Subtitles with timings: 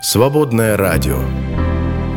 [0.00, 1.18] Свободное радио.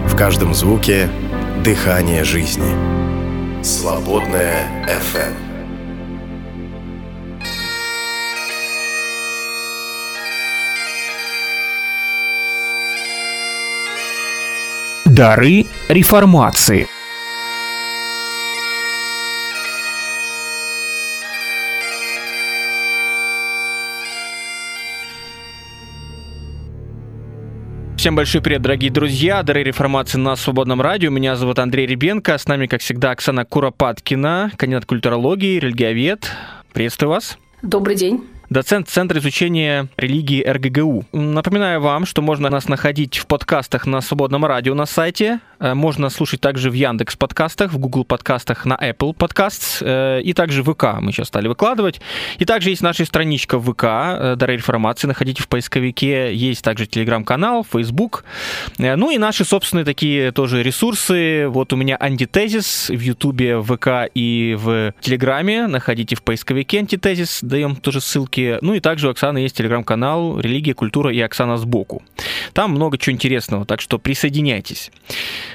[0.05, 1.09] В каждом звуке–
[1.63, 3.63] дыхание жизни.
[3.63, 5.33] Свободное FM.
[15.05, 16.89] Дары реформации–
[27.99, 31.09] Всем большой привет, дорогие друзья, дары реформации на Свободном радио.
[31.09, 36.31] Меня зовут Андрей Ребенко, с нами, как всегда, Оксана Куропаткина, кандидат культурологии, религиовед.
[36.71, 37.37] Приветствую вас.
[37.61, 41.05] Добрый день доцент Центра изучения религии РГГУ.
[41.13, 46.41] Напоминаю вам, что можно нас находить в подкастах на Свободном радио на сайте, можно слушать
[46.41, 50.99] также в Яндекс подкастах, в Google подкастах, на Apple Podcasts э, и также в ВК
[50.99, 52.01] мы сейчас стали выкладывать.
[52.37, 56.85] И также есть наша страничка в ВК, э, Дары информации, находите в поисковике, есть также
[56.85, 58.23] телеграм-канал, Facebook,
[58.77, 61.47] ну и наши собственные такие тоже ресурсы.
[61.47, 67.39] Вот у меня антитезис в Ютубе, в ВК и в Телеграме, находите в поисковике антитезис,
[67.41, 68.57] даем тоже ссылки.
[68.61, 72.01] Ну и также у Оксаны есть телеграм-канал «Религия, культура и Оксана сбоку».
[72.53, 74.91] Там много чего интересного, так что присоединяйтесь.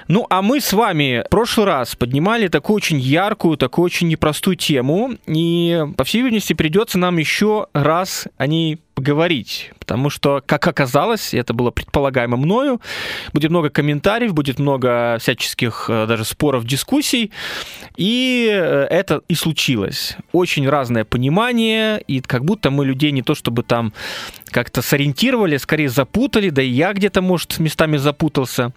[0.08, 4.56] Ну, а мы с вами в прошлый раз поднимали такую очень яркую, такую очень непростую
[4.56, 10.66] тему, и, по всей видимости, придется нам еще раз о ней поговорить, потому что, как
[10.66, 12.80] оказалось, это было предполагаемо мною,
[13.32, 17.32] будет много комментариев, будет много всяческих э, даже споров, дискуссий,
[17.96, 20.16] и э, это и случилось.
[20.32, 23.92] Очень разное понимание, и как будто мы людей не то чтобы там
[24.54, 28.72] как-то сориентировали, скорее запутали, да и я где-то, может, местами запутался.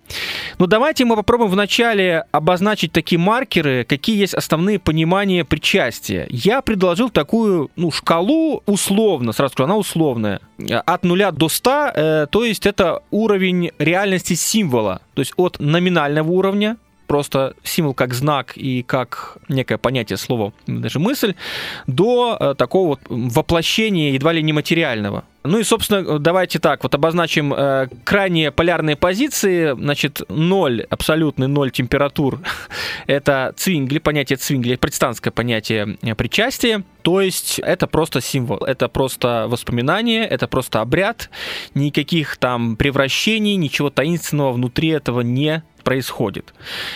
[0.58, 6.26] Но давайте мы попробуем вначале обозначить такие маркеры, какие есть основные понимания причастия.
[6.32, 9.78] Я предложил такую, ну, шкалу условно, сразу скажу, она
[10.08, 10.40] условная.
[10.86, 15.02] От нуля до 100, э, то есть это уровень реальности символа.
[15.14, 16.78] То есть от номинального уровня,
[17.08, 21.34] просто символ как знак и как некое понятие слова, даже мысль,
[21.88, 25.24] до э, такого вот воплощения едва ли нематериального.
[25.48, 29.74] Ну и, собственно, давайте так, вот обозначим э, крайне полярные позиции.
[29.74, 32.40] Значит, ноль, абсолютный ноль температур.
[33.08, 36.84] это цвингли, понятие цвингли, предстанское понятие э, причастия.
[37.02, 41.30] То есть это просто символ, это просто воспоминание, это просто обряд.
[41.74, 46.54] Никаких там превращений, ничего таинственного внутри этого не происходит.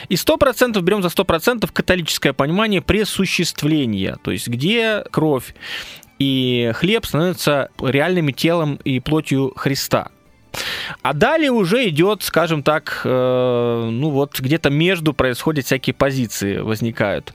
[0.10, 5.56] И 100% берем за 100% католическое понимание пресуществления, то есть где кровь
[6.22, 10.10] и хлеб становятся реальными телом и плотью Христа.
[11.02, 17.34] А далее уже идет, скажем так, э, ну вот где-то между происходят всякие позиции, возникают.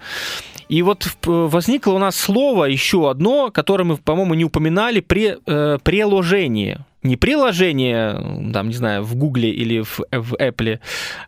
[0.68, 5.78] И вот возникло у нас слово еще одно, которое мы, по-моему, не упоминали, при, э,
[5.82, 10.78] преложение не приложение, там, не знаю, в Гугле или в, в Apple,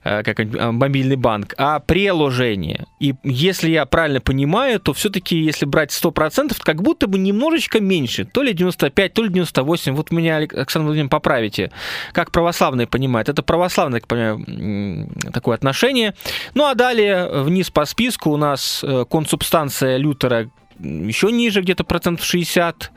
[0.04, 2.86] э, как э, мобильный банк, а приложение.
[3.00, 8.24] И если я правильно понимаю, то все-таки, если брать 100%, как будто бы немножечко меньше,
[8.24, 9.94] то ли 95, то ли 98.
[9.94, 11.70] Вот меня, Александр Владимирович, поправите.
[12.12, 13.28] Как православные понимают?
[13.28, 16.14] Это православное, так понимаю, такое отношение.
[16.54, 20.50] Ну, а далее вниз по списку у нас э, консубстанция Лютера
[20.80, 22.90] еще ниже, где-то процентов 60,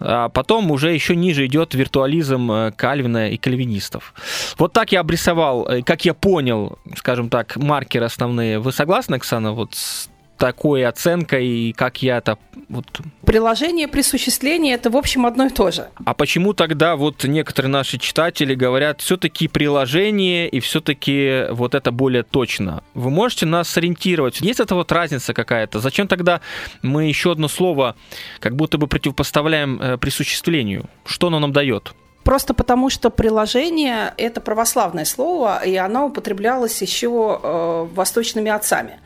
[0.00, 4.14] а потом уже еще ниже идет виртуализм э, Кальвина и кальвинистов.
[4.58, 8.58] Вот так я обрисовал, э, как я понял, скажем так, маркеры основные.
[8.58, 12.38] Вы согласны, Оксана, вот с такой оценкой, и как я это...
[12.68, 12.84] Вот...
[13.24, 15.88] Приложение, присуществление– это, в общем, одно и то же.
[16.04, 22.22] А почему тогда вот некоторые наши читатели говорят, все-таки приложение и все-таки вот это более
[22.22, 22.82] точно?
[22.94, 24.40] Вы можете нас сориентировать?
[24.40, 25.80] Есть это вот разница какая-то?
[25.80, 26.40] Зачем тогда
[26.82, 27.96] мы еще одно слово
[28.40, 30.88] как будто бы противопоставляем э, присуществлению?
[31.04, 31.94] Что оно нам дает?
[32.26, 38.98] Просто потому, что приложение– это православное слово, и оно употреблялось еще э, восточными отцами.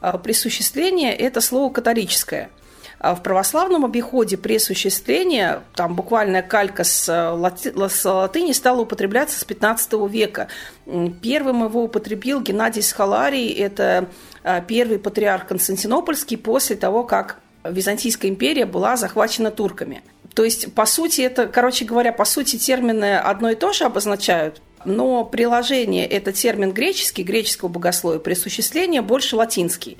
[0.00, 2.50] А, присуществление– это слово католическое.
[3.00, 9.38] А в православном обиходе пресуществление, там буквально калька с, э, лати, с латыни стала употребляться
[9.38, 10.48] с 15 века.
[11.22, 14.08] Первым его употребил Геннадий Схаларий, это
[14.42, 20.02] э, первый патриарх Константинопольский после того, как Византийская империя была захвачена турками.
[20.34, 24.60] То есть, по сути, это, короче говоря, по сути, термины одно и то же обозначают,
[24.84, 29.98] но приложение– это термин греческий, греческого богословия, присуществление больше латинский.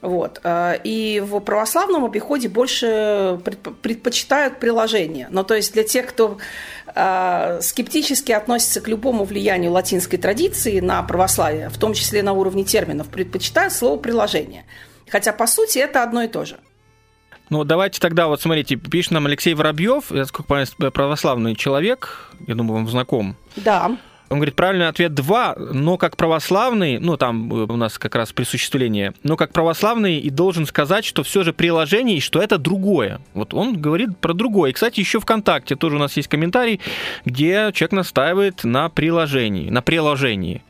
[0.00, 0.40] Вот.
[0.44, 3.40] Э, и в православном обиходе больше
[3.82, 5.28] предпочитают приложение.
[5.30, 6.38] Но то есть для тех, кто
[6.94, 12.64] э, скептически относится к любому влиянию латинской традиции на православие, в том числе на уровне
[12.64, 14.64] терминов, предпочитают слово приложение.
[15.08, 16.58] Хотя, по сути, это одно и то же.
[17.50, 22.54] Ну, давайте тогда, вот смотрите, пишет нам Алексей Воробьев, я, сколько понимаю, православный человек, я
[22.54, 23.36] думаю, вам знаком.
[23.56, 23.96] Да.
[24.30, 28.32] Он говорит, правильный ответ 2, но как православный, ну там э, у нас как раз
[28.32, 33.20] присуществление, но как православный и должен сказать, что все же приложение, и что это другое.
[33.32, 34.70] Вот он говорит про другое.
[34.70, 36.80] И, кстати, еще ВКонтакте тоже у нас есть комментарий,
[37.24, 40.62] где человек настаивает на приложении, на приложении.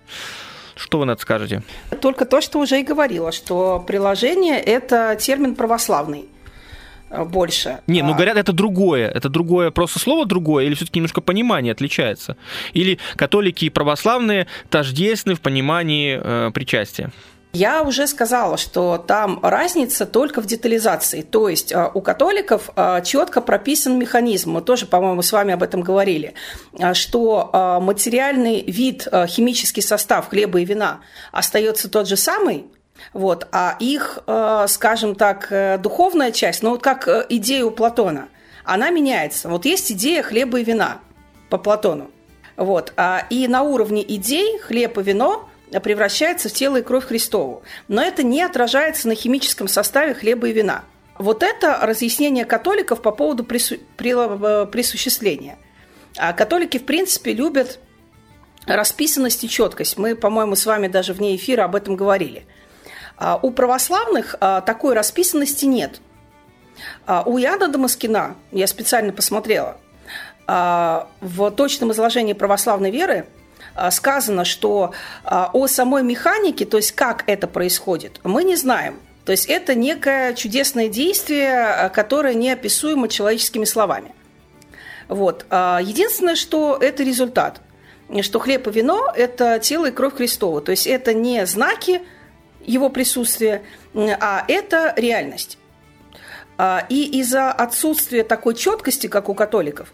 [0.76, 1.62] Что вы на это скажете?
[2.00, 6.26] Только то, что уже и говорила, что приложение– это термин православный.
[7.10, 7.80] Э, больше.
[7.86, 9.08] Не, ну а говорят, это другое.
[9.08, 12.36] Это другое, просто слово другое, или все-таки немножко понимание отличается?
[12.72, 17.10] Или католики и православные тождественны в понимании э, причастия?
[17.54, 21.22] Я уже сказала, что там разница только в детализации.
[21.22, 22.70] То есть э, у католиков
[23.04, 26.34] четко прописан механизм, мы тоже, по-моему, с вами об этом говорили,
[26.92, 31.00] что материальный вид, химический состав хлеба и вина
[31.32, 32.66] остается тот же самый,
[33.12, 33.48] вот.
[33.52, 38.28] А их, э, скажем так, э, духовная часть, ну вот как э, идея у Платона,
[38.64, 39.48] она меняется.
[39.48, 41.00] Вот есть идея хлеба и вина
[41.48, 42.10] по Платону.
[42.56, 42.92] Вот.
[42.96, 45.48] А и на уровне идей хлеб и вино
[45.82, 47.62] превращается в тело и кровь Христову.
[47.88, 50.84] Но это не отражается на химическом составе хлеба и вина.
[51.18, 53.76] Вот это разъяснение католиков по поводу прису...
[53.96, 55.58] присуществления.
[56.16, 57.80] А католики, в принципе, любят
[58.66, 59.98] расписанность и четкость.
[59.98, 62.44] Мы, по-моему, с вами даже вне эфира об этом говорили–
[63.42, 66.00] у православных а, такой расписанности нет.
[67.06, 69.76] А, у Яна Дамаскина, я специально посмотрела,
[70.46, 73.26] в точном изложении православной веры
[73.90, 74.92] сказано, что
[75.24, 78.98] о самой механике, то есть как это происходит, мы не знаем.
[79.26, 84.14] То есть это некое чудесное действие, которое неописуемо человеческими словами.
[85.08, 85.44] Вот.
[85.50, 87.60] Единственное, что это результат,
[88.22, 90.62] что хлеб и вино– это тело и кровь Христова.
[90.62, 92.00] То есть это не знаки,
[92.68, 93.62] его присутствие,
[93.94, 95.58] а это реальность.
[96.56, 99.92] А, и из-за отсутствия такой четкости, как у католиков,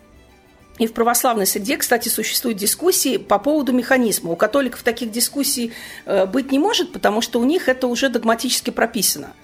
[0.78, 4.32] и в православной среде, кстати, существуют дискуссии по поводу механизма.
[4.32, 5.72] У католиков таких дискуссий
[6.04, 9.34] э, быть не может, потому что у них это уже догматически прописано.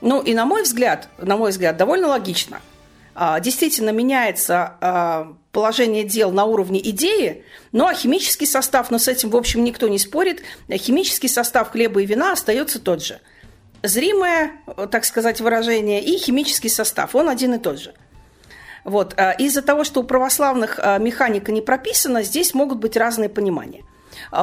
[0.00, 2.60] Ну и на мой взгляд, на мой взгляд, довольно логично.
[3.20, 9.08] А, действительно меняется а, положение дел на уровне идеи, ну а химический состав, но с
[9.08, 13.18] этим, в общем, никто не спорит, химический состав хлеба и вина остается тот же.
[13.82, 14.52] Зримое,
[14.92, 17.92] так сказать, выражение и химический состав, он один и тот же.
[18.84, 19.14] Вот.
[19.16, 23.82] А из-за того, что у православных механика не прописана, здесь могут быть разные понимания–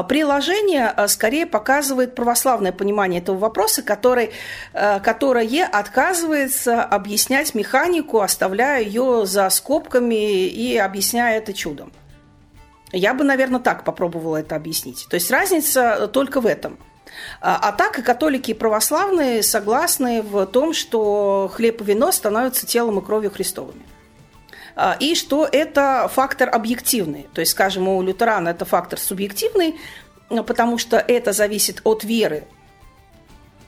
[0.03, 4.31] приложение а, скорее показывает православное понимание этого вопроса, который,
[4.73, 11.91] а, которое отказывается объяснять механику, оставляя ее за скобками и объясняя это чудом.
[12.91, 15.07] Я бы, наверное, так попробовала это объяснить.
[15.09, 16.77] То есть разница только в этом.
[17.41, 22.99] А так и католики и православные согласны в том, что хлеб и вино становятся телом
[22.99, 23.81] и кровью Христовыми.
[24.75, 27.27] А, и что это фактор объективный.
[27.33, 29.75] То есть, скажем, у лютерана это фактор субъективный,
[30.29, 32.45] потому что это зависит от веры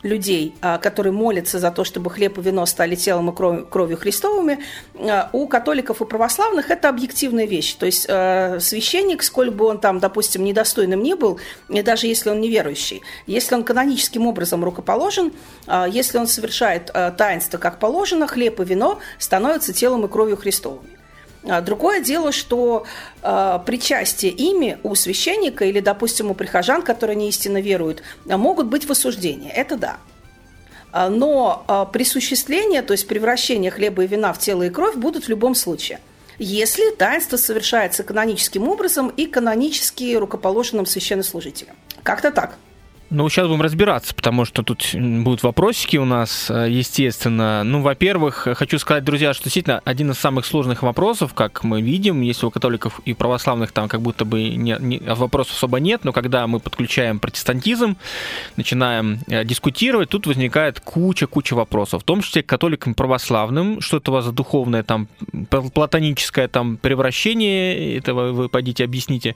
[0.04, 4.60] людей, а, которые молятся за то, чтобы хлеб и вино стали телом и кровью Христовыми,
[4.96, 7.74] а, у католиков и православных это объективная вещь.
[7.74, 13.02] То есть священник, сколь бы он там, допустим, недостойным не был, даже если он неверующий,
[13.26, 15.34] если он каноническим образом рукоположен,
[15.90, 20.97] если он совершает таинство как положено, хлеб и вино становятся телом и кровью Христовыми.
[21.62, 22.86] Другое дело, что
[23.22, 28.86] э, причастие ими у священника или, допустим, у прихожан, которые не истинно веруют, могут быть
[28.86, 29.50] в осуждении.
[29.50, 29.98] Это да.
[31.10, 35.54] Но присуществление, то есть превращение хлеба и вина в тело и кровь будут в любом
[35.54, 36.00] случае
[36.40, 41.76] если таинство совершается каноническим образом и канонически рукоположенным священнослужителем.
[42.04, 42.58] Как-то так.
[43.10, 47.64] Ну, сейчас будем разбираться, потому что тут будут вопросики у нас, э, естественно.
[47.64, 52.20] Ну, во-первых, хочу сказать, друзья, что действительно один из самых сложных вопросов, как мы видим,
[52.20, 56.12] если у католиков и православных там как будто бы не, не, вопросов особо нет, но
[56.12, 57.96] когда мы подключаем протестантизм,
[58.58, 63.98] начинаем э, дискутировать, тут возникает куча-куча вопросов, в том числе к католикам и православным, что
[63.98, 65.08] это у вас за духовное там
[65.50, 69.36] платоническое там превращение, этого вы пойдите объясните.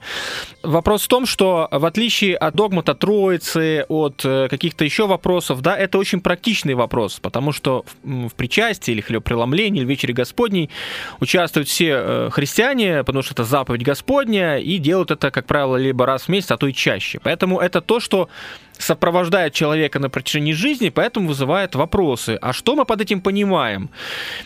[0.62, 5.60] Вопрос в том, что в отличие от догмата Троицы, дистанции от э, каких-то еще вопросов,
[5.60, 10.70] да, это очень практичный вопрос, потому что в, в причастии или хлебопреломлении, или вечере Господней
[11.20, 16.06] участвуют все э, христиане, потому что это заповедь Господня, и делают это, как правило, либо
[16.06, 17.20] раз в месяц, а то и чаще.
[17.22, 18.28] Поэтому это то, что
[18.78, 22.38] сопровождает человека на протяжении жизни, поэтому вызывает вопросы.
[22.40, 23.90] А что мы под этим понимаем?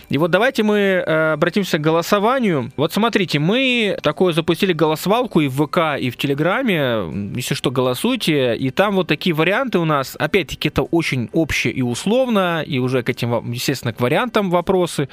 [0.09, 2.73] И вот давайте мы э, обратимся к голосованию.
[2.77, 7.33] Вот смотрите, мы такое запустили голосовалку и в ВК, и в Телеграме.
[7.35, 8.57] Если что, голосуйте.
[8.57, 10.17] И там вот такие варианты у нас.
[10.19, 15.09] Опять-таки, это очень общее и условно, и уже к этим, естественно, к вариантам вопросы.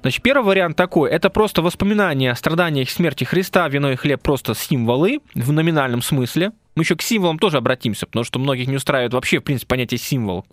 [0.00, 1.10] Значит, первый вариант такой.
[1.10, 6.52] Это просто воспоминания о страданиях смерти Христа, вино и хлеб просто символы в номинальном смысле.
[6.74, 9.98] Мы еще к символам тоже обратимся, потому что многих не устраивает вообще, в принципе, понятие
[9.98, 10.46] символ.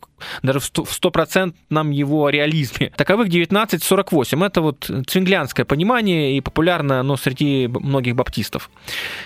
[0.44, 2.92] Даже в 100% нам его реализме.
[2.98, 4.44] Таковых 1948.
[4.44, 8.70] Это вот цвинглянское понимание и популярно оно среди многих баптистов.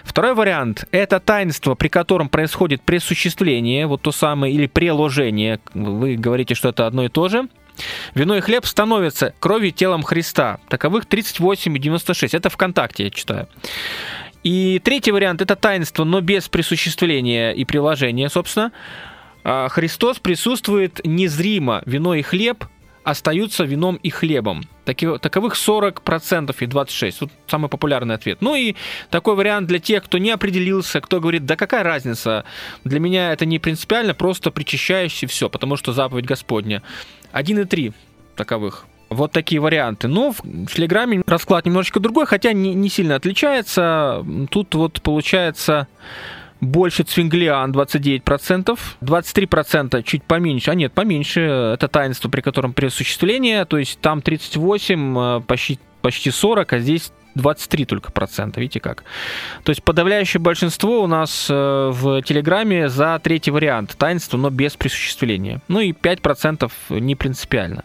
[0.03, 5.59] Второй вариант– это таинство, при котором происходит пресуществление, вот то самое, или преложение.
[5.73, 7.47] Вы говорите, что это одно и то же.
[8.13, 10.59] Вино и хлеб становятся кровью и телом Христа.
[10.69, 12.33] Таковых 38 и 96.
[12.33, 13.47] Это ВКонтакте я читаю.
[14.43, 18.71] И третий вариант– это таинство, но без присуществления и приложения, собственно.
[19.43, 21.81] А, Христос присутствует незримо.
[21.85, 22.65] Вино и хлеб
[23.03, 24.63] остаются вином и хлебом.
[24.85, 27.15] Таковых 40% и 26%.
[27.21, 28.39] Вот самый популярный ответ.
[28.41, 28.75] Ну и
[29.09, 32.45] такой вариант для тех, кто не определился, кто говорит, да какая разница,
[32.83, 36.81] для меня это не принципиально, просто причащающий все, потому что заповедь Господня.
[37.33, 37.93] 1,3
[38.35, 38.85] таковых.
[39.13, 40.07] Вот такие варианты.
[40.07, 44.25] Но в Телеграме расклад немножечко другой, хотя не, не сильно отличается.
[44.49, 45.87] Тут вот получается
[46.63, 53.63] больше Цвинглиан 29%, 23% чуть поменьше, а нет, поменьше, это таинство, при котором при осуществлении,
[53.65, 59.03] то есть там 38, э, почти, почти 40, а здесь 23 только процента, видите как.
[59.63, 61.53] То есть подавляющее большинство у нас э,
[61.91, 65.61] в Телеграме за третий вариант, таинство, но без присуществления.
[65.67, 67.83] Ну и 5% не принципиально.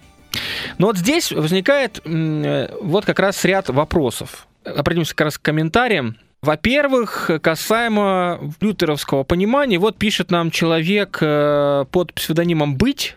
[0.78, 4.46] Но вот здесь возникает э, вот как раз ряд вопросов.
[4.64, 6.16] Обратимся как раз к комментариям.
[6.40, 13.16] Во-первых, касаемо лютеровского понимания, вот пишет нам человек э, под псевдонимом «Быть»,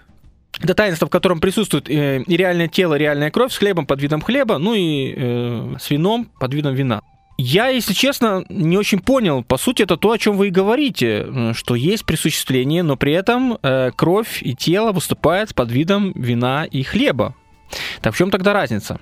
[0.60, 4.02] это таинство, в котором присутствует э, и реальное тело, и реальная кровь с хлебом под
[4.02, 7.02] видом хлеба, ну и э, с вином под видом вина.
[7.38, 9.44] Я, если честно, не очень понял.
[9.44, 13.58] По сути, это то, о чем вы и говорите, что есть присуществление, но при этом
[13.62, 17.36] э, кровь и тело выступают под видом вина и хлеба.
[18.02, 19.00] Так в чем тогда разница?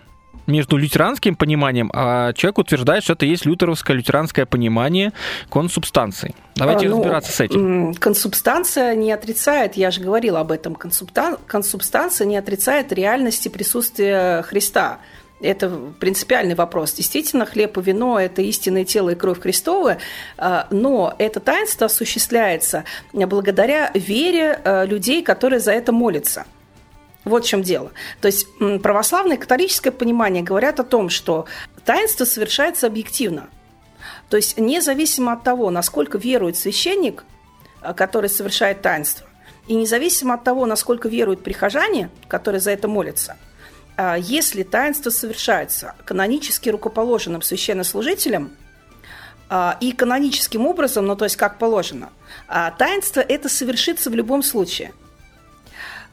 [0.49, 5.13] между лютеранским пониманием, а человек утверждает, что это есть лютеровское лютеранское понимание
[5.49, 6.35] консубстанции.
[6.55, 7.93] Давайте а, ну, разбираться с этим.
[7.93, 14.99] Консубстанция не отрицает, я же говорила об этом, консубстанция не отрицает реальности присутствия Христа.
[15.41, 15.69] Это
[15.99, 16.93] принципиальный вопрос.
[16.93, 19.97] Действительно, хлеб и вино– это истинное тело и кровь Христова,
[20.37, 26.45] а, но это таинство осуществляется благодаря вере э, людей, которые за это молятся–
[27.25, 27.91] вот в чем дело.
[28.21, 28.47] То есть
[28.81, 31.45] православное и католическое понимание говорят о том, что
[31.85, 33.49] таинство совершается объективно.
[34.29, 37.23] То есть независимо от того, насколько верует священник,
[37.81, 39.27] э, который совершает таинство,
[39.67, 43.37] и независимо от того, насколько веруют прихожане, которые за это молятся,
[44.19, 48.51] если таинство совершается канонически рукоположенным священнослужителем
[49.49, 52.09] э, и каноническим образом, ну то есть как положено,
[52.77, 54.93] таинство это совершится в любом случае–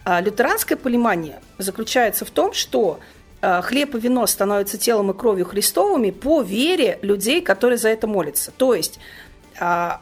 [0.06, 3.00] а лютеранское понимание заключается в том, что
[3.42, 8.06] а, хлеб и вино становятся телом и кровью Христовыми по вере людей, которые за это
[8.06, 8.52] молятся.
[8.52, 9.00] То есть
[9.58, 10.00] а,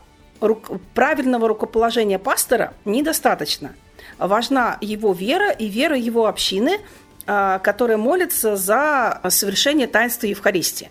[0.93, 3.73] правильного рукоположения пастора недостаточно.
[4.19, 6.81] Важна его вера и вера его общины,
[7.27, 10.91] которая молится за совершение таинства Евхаристии.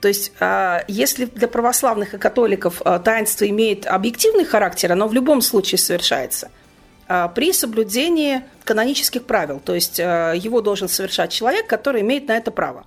[0.00, 0.32] То есть,
[0.88, 6.50] если для православных и католиков таинство имеет объективный характер, оно в любом случае совершается–
[7.08, 12.38] а, при соблюдении канонических правил, то есть а, его должен совершать человек, который имеет на
[12.38, 12.86] это право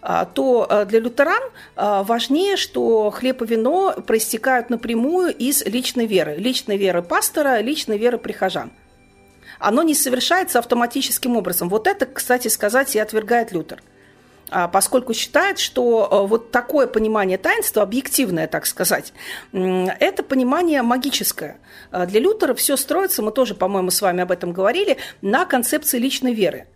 [0.00, 1.42] а, то для лютеран
[1.76, 6.36] важнее, что хлеб и вино проистекают напрямую из личной веры.
[6.36, 8.70] Личной веры пастора, личной веры прихожан.
[9.62, 11.68] Оно не совершается автоматическим образом.
[11.68, 13.82] Вот это, кстати сказать, и отвергает Лютер–
[14.54, 19.14] а, поскольку считает, что э, вот такое понимание таинства, объективное, так сказать,
[19.52, 21.56] это понимание магическое.
[21.90, 25.98] А, для Лютера все строится, мы тоже, по-моему, с вами об этом говорили, на концепции
[25.98, 26.66] личной веры.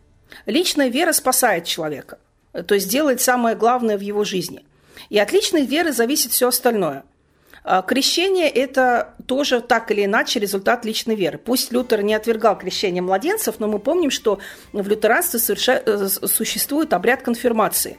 [0.46, 2.18] Личная вера спасает человека,
[2.66, 4.64] то есть делает самое главное в его жизни.
[5.10, 7.04] И от личной веры зависит все остальное–
[7.86, 11.38] крещение– это тоже так или иначе результат личной веры.
[11.38, 14.38] Пусть Лютер не отвергал крещение младенцев, но мы помним, что
[14.72, 17.98] в лютеранстве э, существует обряд конфирмации.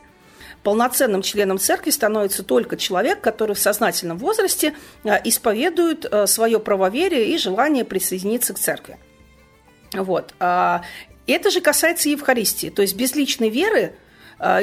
[0.64, 7.34] Полноценным членом церкви становится только человек, который в сознательном возрасте э, исповедует э, свое правоверие
[7.34, 8.98] и желание присоединиться к церкви.
[9.94, 10.34] Вот.
[10.40, 10.84] А,
[11.28, 12.70] это же касается Евхаристии.
[12.70, 13.94] То есть без личной веры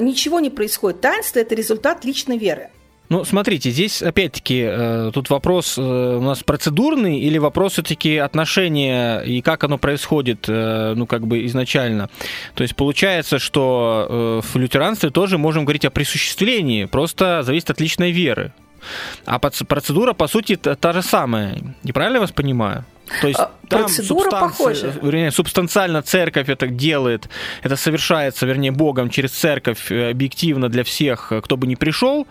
[0.01, 1.01] ничего не происходит.
[1.01, 2.71] Таинство– это результат личной веры.
[3.11, 9.21] Ну, смотрите, здесь опять-таки э, тут вопрос э, у нас процедурный или вопрос все-таки отношения
[9.21, 12.09] и как оно происходит, э, ну, как бы изначально.
[12.55, 18.11] То есть получается, что в лютеранстве тоже можем говорить о присуществлении, просто зависит от личной
[18.11, 18.53] веры.
[19.27, 21.59] А процедура, по сути, та же самая.
[21.83, 22.85] Неправильно я вас понимаю?
[23.21, 24.93] То есть а, там процедура похожа.
[25.03, 27.29] Вернее, субстанциально церковь это делает,
[27.63, 32.27] это совершается, вернее, Богом через церковь объективно для всех, кто бы ни пришел.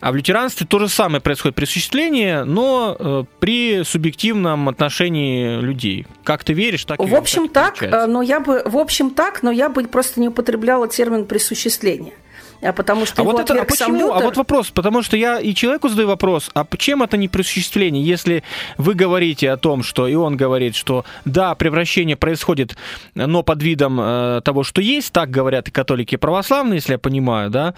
[0.00, 6.06] А в лютеранстве то же самое происходит при осуществлении, но э, при субъективном отношении людей.
[6.24, 9.42] Как ты веришь, так и В общем так, так но я бы, в общем так,
[9.42, 12.14] но я бы просто не употребляла термин присуществление.
[12.62, 13.98] А потому что а вот это, а почему?
[13.98, 14.16] Лютер...
[14.16, 18.02] А вот вопрос, потому что я и человеку задаю вопрос, а чем это не присуществление,
[18.02, 18.42] если
[18.76, 22.76] вы говорите о том, что и он говорит, что да, превращение происходит,
[23.14, 26.98] но под видом э, того, что есть, так говорят и католики, и православные, если я
[26.98, 27.74] понимаю, да,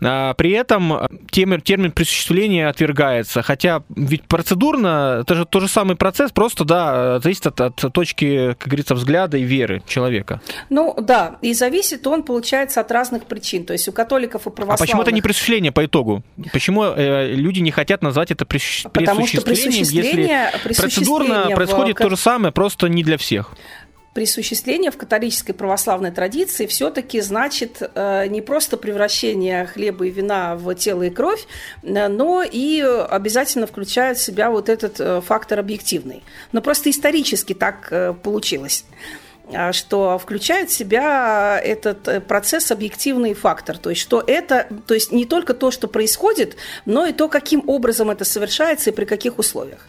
[0.00, 5.96] а при этом термин, термин присуществления отвергается, хотя ведь процедурно это же тот же самый
[5.96, 10.40] процесс, просто, да, зависит от, от точки, как говорится, взгляда и веры человека.
[10.68, 14.50] Ну, да, и зависит он, получается, от разных причин, то есть у католиков католиков и
[14.50, 14.80] православных.
[14.80, 16.22] А почему это не присуществление по итогу?
[16.52, 18.88] Почему э, люди не хотят назвать это прису...
[18.90, 22.02] Потому присуществлением, если процедурно происходит в...
[22.02, 23.52] то же самое, просто не для всех?
[24.12, 30.74] присуществление в католической православной традиции все-таки значит э, не просто превращение хлеба и вина в
[30.74, 31.46] тело и кровь,
[31.84, 36.24] э, но и обязательно включает в себя вот этот э, фактор объективный.
[36.50, 38.84] Но просто исторически так получилось.
[39.54, 44.94] А, что включает в себя этот э, процесс объективный фактор, то есть что это, то
[44.94, 49.04] есть не только то, что происходит, но и то, каким образом это совершается и при
[49.04, 49.86] каких условиях.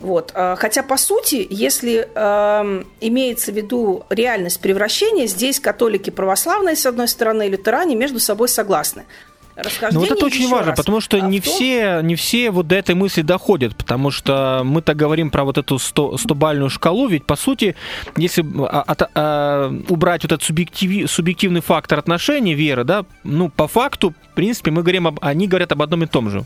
[0.00, 0.32] Вот.
[0.34, 6.86] А, хотя, по сути, если э, имеется в виду реальность превращения, здесь католики православные, с
[6.86, 9.06] одной стороны, и лютеране между собой согласны
[9.58, 9.94] расхождение.
[9.94, 10.76] Ну вот это очень важно, раз.
[10.76, 11.52] потому что а не, том...
[11.52, 15.78] все, не все вот до этой мысли доходят, потому что мы-то говорим про вот эту
[15.78, 17.74] 100, 100 шкалу, ведь по сути,
[18.16, 23.68] если а, а, а, убрать вот этот субъектив, субъективный фактор отношений, веры, да, ну по
[23.68, 26.44] факту, в принципе, мы говорим, об, они говорят об одном и том же.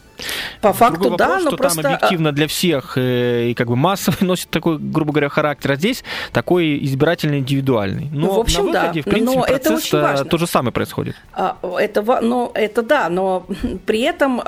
[0.60, 1.82] По факту, вопрос, да, но что просто...
[1.82, 5.76] там объективно для всех э, и как бы массовый носит такой, грубо говоря, характер, а
[5.76, 6.02] здесь
[6.32, 8.08] такой избирательный, индивидуальный.
[8.12, 9.10] Но ну, в общем, на выходе, да.
[9.10, 10.24] в принципе, но процесс это очень важно.
[10.24, 11.16] то же самое происходит.
[11.32, 13.46] А, это, ну, это да, но
[13.86, 14.40] при этом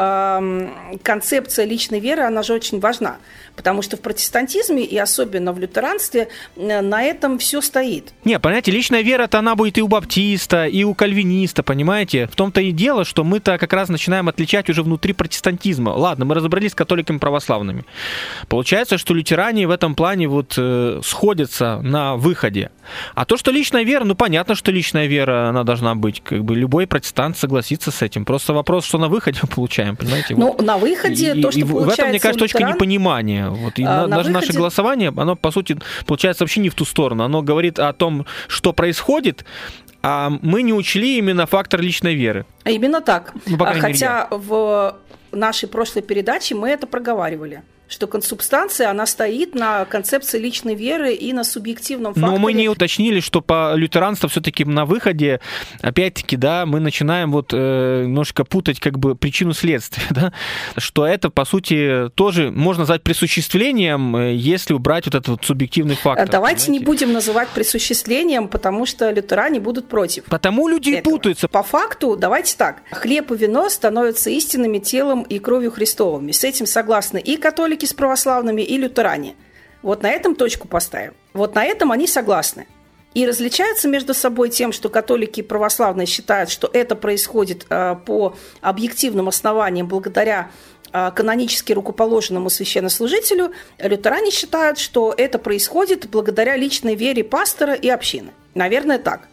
[1.03, 3.19] концепция личной веры, она же очень важна,
[3.57, 8.13] потому что в протестантизме и особенно в лютеранстве э, на этом все стоит.
[8.25, 12.27] Не, понимаете, личная вера-то она будет и у баптиста, и у кальвиниста, понимаете?
[12.27, 15.91] В том-то и дело, что мы-то как раз начинаем отличать уже внутри протестантизма.
[15.91, 17.85] Ладно, мы разобрались с католиками православными.
[18.49, 22.71] Получается, что лютеране в этом плане вот э, сходятся на выходе.
[23.15, 26.23] А то, что личная вера, ну понятно, что личная вера, она должна быть.
[26.23, 28.25] Как бы любой протестант согласится с этим.
[28.25, 30.35] Просто вопрос, что на выходе мы получаем, понимаете?
[30.37, 30.63] Ну, вот.
[30.63, 33.44] на выходе и, то, что и получается в этом, мне кажется, точка непонимания.
[33.51, 34.47] Вот, и а, на, даже выходе...
[34.47, 37.25] наше голосование, оно, по сути, получается вообще не в ту сторону.
[37.25, 39.45] Оно говорит о том, что происходит,
[40.03, 42.47] а мы не учли именно фактор личной веры.
[42.65, 43.33] Именно так.
[43.47, 44.97] Ну, Хотя мере, в
[45.33, 51.33] нашей прошлой передаче мы это проговаривали что консубстанция, она стоит на концепции личной веры и
[51.33, 52.33] на субъективном факторе.
[52.33, 55.41] Но мы не уточнили, что по лютеранству все-таки на выходе,
[55.81, 60.33] опять-таки, да, мы начинаем вот э, немножко путать как бы причину следствия, да,
[60.77, 65.95] что это, по сути, тоже можно назвать присуществлением, э, если убрать вот этот вот субъективный
[65.95, 66.29] фактор.
[66.29, 66.73] Давайте понимаете?
[66.73, 70.25] не будем называть присуществлением, потому что лютеране будут против.
[70.25, 71.15] Потому люди этого.
[71.15, 71.49] и путаются.
[71.49, 76.33] По факту, давайте так, хлеб и вино становятся истинными телом и кровью Христовыми.
[76.33, 79.35] С этим согласны и католики, католики с православными и лютеране.
[79.83, 81.13] Вот на этом точку поставим.
[81.35, 82.67] Вот на этом они согласны.
[83.15, 88.35] И различаются между собой тем, что католики и православные считают, что это происходит э, по
[88.61, 90.51] объективным основаниям благодаря
[90.93, 93.53] э, канонически рукоположенному священнослужителю.
[93.79, 98.31] Лютеране считают, что это происходит благодаря личной вере пастора и общины.
[98.55, 99.29] Наверное, так.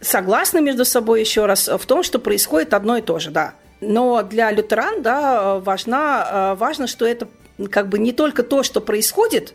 [0.00, 3.54] Согласны между собой еще раз в том, что происходит одно и то же, да.
[3.80, 7.28] Но для лютеран да, важно, э, важно, что это
[7.70, 9.54] как бы не только то, что происходит,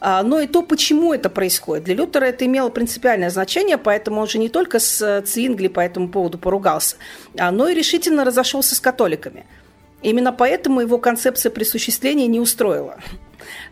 [0.00, 1.84] а, но и то, почему это происходит.
[1.84, 6.08] Для Лютера это имело принципиальное значение, поэтому он же не только с Цингли по этому
[6.08, 6.96] поводу поругался,
[7.38, 9.46] а, но и решительно разошелся с католиками.
[10.02, 12.96] Именно поэтому его концепция присуществления не устроила.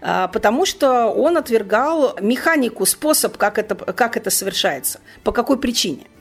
[0.01, 6.07] А, потому что он отвергал механику, способ, как это, как это совершается, по какой причине–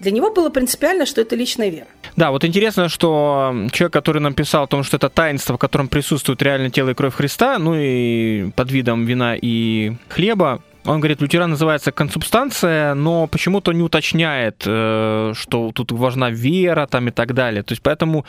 [0.00, 1.86] для него было принципиально, что это личная вера.
[2.16, 5.88] Да, вот интересно, что человек, который нам писал о том, что это таинство, в котором
[5.88, 11.20] присутствует реально тело и кровь Христа, ну и под видом вина и хлеба, Он говорит,
[11.20, 17.34] лютеран называется консубстанция, но почему-то не уточняет, э, что тут важна вера там и так
[17.34, 17.62] далее.
[17.62, 18.24] То есть поэтому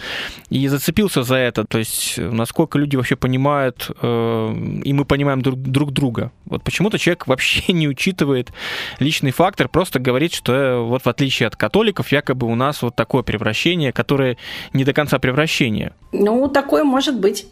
[0.50, 1.66] и зацепился за это.
[1.66, 6.32] То есть насколько люди вообще понимают, э, и мы понимаем друг, друг друга.
[6.46, 8.52] Вот почему-то человек вообще не учитывает
[9.00, 12.96] личный фактор, просто говорит, что э, вот в отличие от католиков, якобы у нас вот
[12.96, 14.38] такое превращение, которое
[14.74, 15.94] не до конца превращение.
[16.12, 17.46] Ну, такое может быть.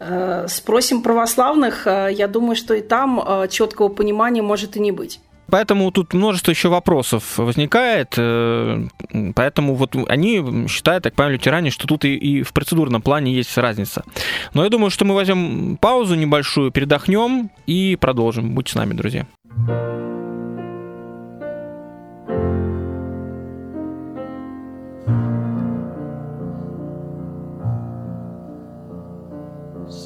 [0.00, 4.92] Э, спросим православных, э, я думаю, что и там э, четкого понимания может и не
[4.92, 5.20] быть.
[5.46, 8.10] Поэтому тут множество еще вопросов возникает.
[9.34, 13.58] Поэтому вот они считают, так понимаю, лютеране, что тут и, и в процедурном плане есть
[13.58, 14.04] разница.
[14.54, 18.54] Но я думаю, что мы возьмем паузу небольшую, передохнем и продолжим.
[18.54, 19.26] Будьте с нами, друзья.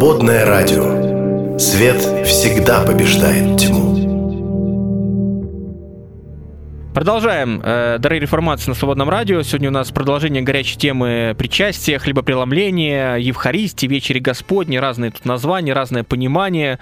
[0.00, 1.58] Свободное радио.
[1.58, 3.90] Свет всегда побеждает тьму.
[6.94, 7.60] Продолжаем.
[7.62, 9.42] Э, Дорогие реформации на Свободном радио.
[9.42, 14.78] Сегодня у нас продолжение горячей темы причастия, хлебопреломления, Евхаристии, Вечери Господни.
[14.78, 16.78] Разные тут названия, разное понимание.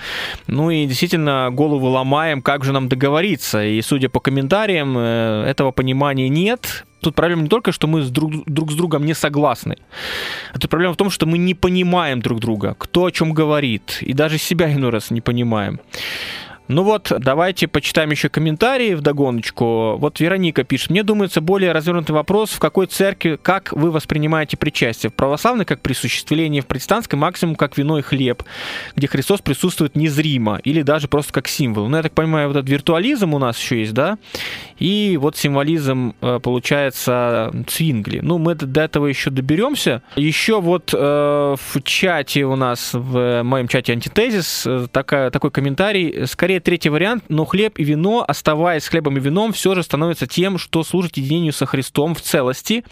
[0.46, 3.64] Ну и действительно голову ломаем, как же нам договориться.
[3.64, 6.84] И судя по комментариям, э, этого понимания нет.
[7.00, 9.76] Тут проблема не только, что мы с друг, друг с другом не согласны.
[10.52, 13.98] А тут проблема в том, что мы не понимаем друг друга, кто о чем говорит,
[14.00, 15.80] и даже себя иной раз не понимаем.
[16.68, 19.96] Ну вот, давайте почитаем еще комментарии в догоночку.
[19.96, 20.90] Вот Вероника пишет.
[20.90, 25.08] Мне думается, более развернутый вопрос, в какой церкви, как вы воспринимаете причастие?
[25.08, 28.42] В православной, как присуществление, в протестантской максимум как вино и хлеб,
[28.94, 31.88] где Христос присутствует незримо или даже просто как символ.
[31.88, 34.18] Ну, я так понимаю, вот этот виртуализм у нас еще есть, да?
[34.78, 38.20] И вот символизм, э, получается, цвингли.
[38.22, 40.02] Ну, мы до этого еще доберемся.
[40.16, 40.98] Еще вот э,
[41.58, 46.26] в чате у нас, в моем чате антитезис, э, такая, такой комментарий.
[46.26, 50.26] Скорее Скорее третий вариант, но хлеб и вино, оставаясь хлебом и вином, все же становится
[50.26, 52.84] тем, что служит единению со Христом в целости.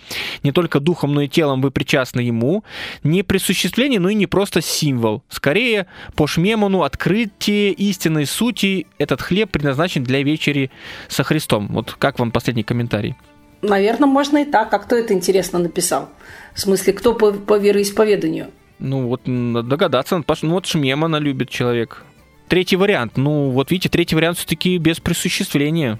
[0.44, 2.62] Не только духом, но и телом вы причастны Ему.
[3.02, 5.22] Не присуществление, но и не просто символ.
[5.28, 10.70] Скорее, по Шмемону открытие истинной сути этот хлеб предназначен для вечери
[11.08, 11.68] со Христом.
[11.72, 13.16] Вот как вам последний комментарий?
[13.62, 14.72] Наверное, можно и так.
[14.72, 16.08] А кто это интересно написал?
[16.54, 18.46] В смысле, кто по, по вероисповеданию?
[18.78, 22.04] Ну, вот догадаться, ну вот Шмемана любит человек
[22.48, 23.16] третий вариант.
[23.16, 25.98] Ну, вот видите, третий вариант все-таки без присуществления.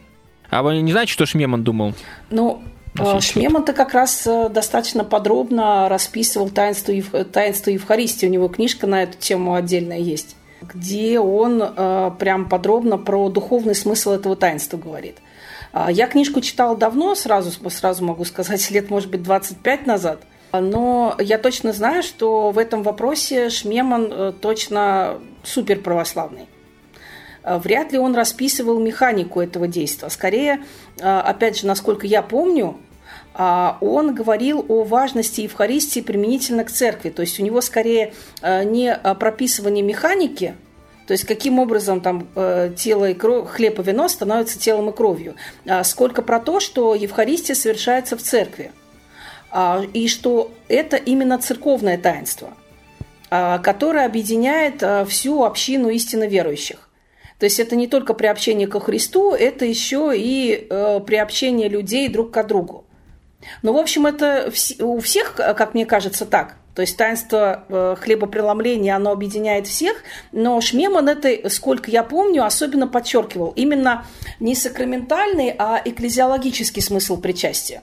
[0.50, 1.94] А вы не знаете, что Шмеман думал?
[2.30, 2.62] Ну,
[2.98, 8.26] э, Шмеман-то как раз э, достаточно подробно расписывал таинство, таинство Евхаристии.
[8.26, 13.74] У него книжка на эту тему отдельная есть, где он э, прям подробно про духовный
[13.74, 15.16] смысл этого таинства говорит.
[15.72, 20.22] А, я книжку читала давно, сразу, сразу могу сказать, лет, может быть, 25 назад.
[20.52, 26.46] Но я точно знаю, что в этом вопросе Шмеман э, точно супер православный.
[27.42, 30.10] Э, вряд ли он расписывал механику этого действия.
[30.10, 30.64] Скорее,
[30.98, 32.78] э, опять же, насколько я помню,
[33.38, 37.10] он говорил о важности Евхаристии применительно к церкви.
[37.10, 40.54] То есть у него скорее не прописывание механики,
[41.06, 44.92] то есть каким образом там э, тело и кровь, хлеб и вино становятся телом и
[44.92, 45.36] кровью.
[45.66, 48.72] А сколько про то, что Евхаристия совершается в церкви.
[49.50, 52.52] А, и что это именно церковное таинство,
[53.36, 56.88] а, которое объединяет а, всю общину истинно верующих.
[57.38, 62.30] То есть это не только приобщение ко Христу, это еще и э, приобщение людей друг
[62.30, 62.86] к другу.
[63.62, 68.94] Ну, в общем, это у всех, как мне кажется, так– то есть таинство э, хлебопреломления,
[68.94, 69.96] оно объединяет всех,
[70.30, 73.54] но Шмеман это, сколько я помню, особенно подчеркивал.
[73.56, 74.04] Именно
[74.40, 77.80] не сакраментальный, а экклезиологический смысл причастия.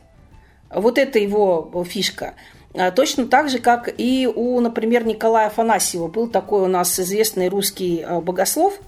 [0.69, 2.35] Вот это его фишка.
[2.75, 6.07] А точно так же, как и у, например, Николая Афанасьева.
[6.07, 8.79] Был такой у нас известный русский э, богослов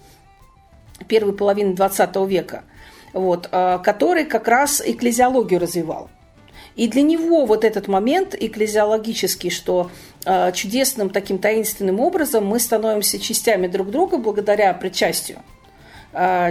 [1.08, 2.63] первой половины XX века,
[3.13, 6.10] вот, э, который как раз экклезиологию развивал.
[6.76, 9.91] И для него вот этот момент экклезиологический, что
[10.54, 15.38] чудесным таким таинственным образом мы становимся частями друг друга благодаря причастию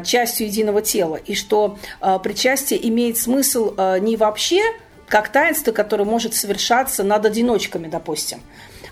[0.03, 1.79] частью единого тела, и что
[2.23, 4.63] причастие имеет смысл не вообще
[5.09, 8.41] как таинство, которое может совершаться над одиночками, допустим,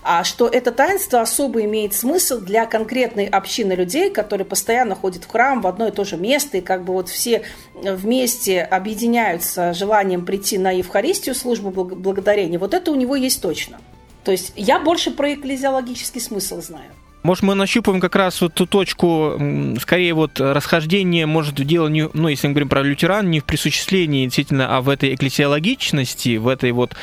[0.03, 5.29] а что это таинство особо имеет смысл для конкретной общины людей, которые постоянно ходят в
[5.29, 7.43] храм в одно и то же место, и как бы вот все
[7.75, 12.59] вместе объединяются желанием прийти на Евхаристию, службу благодарения.
[12.59, 13.79] Вот это у него есть точно.
[14.25, 16.91] То есть я больше про экклезиологический смысл знаю.
[17.23, 19.39] Может, мы нащупаем как раз вот ту точку,
[19.79, 24.25] скорее вот расхождение, может, дело не, ну, если мы говорим про лютеран, не в присуществлении
[24.25, 26.95] действительно, а в этой экклесиологичности, в этой вот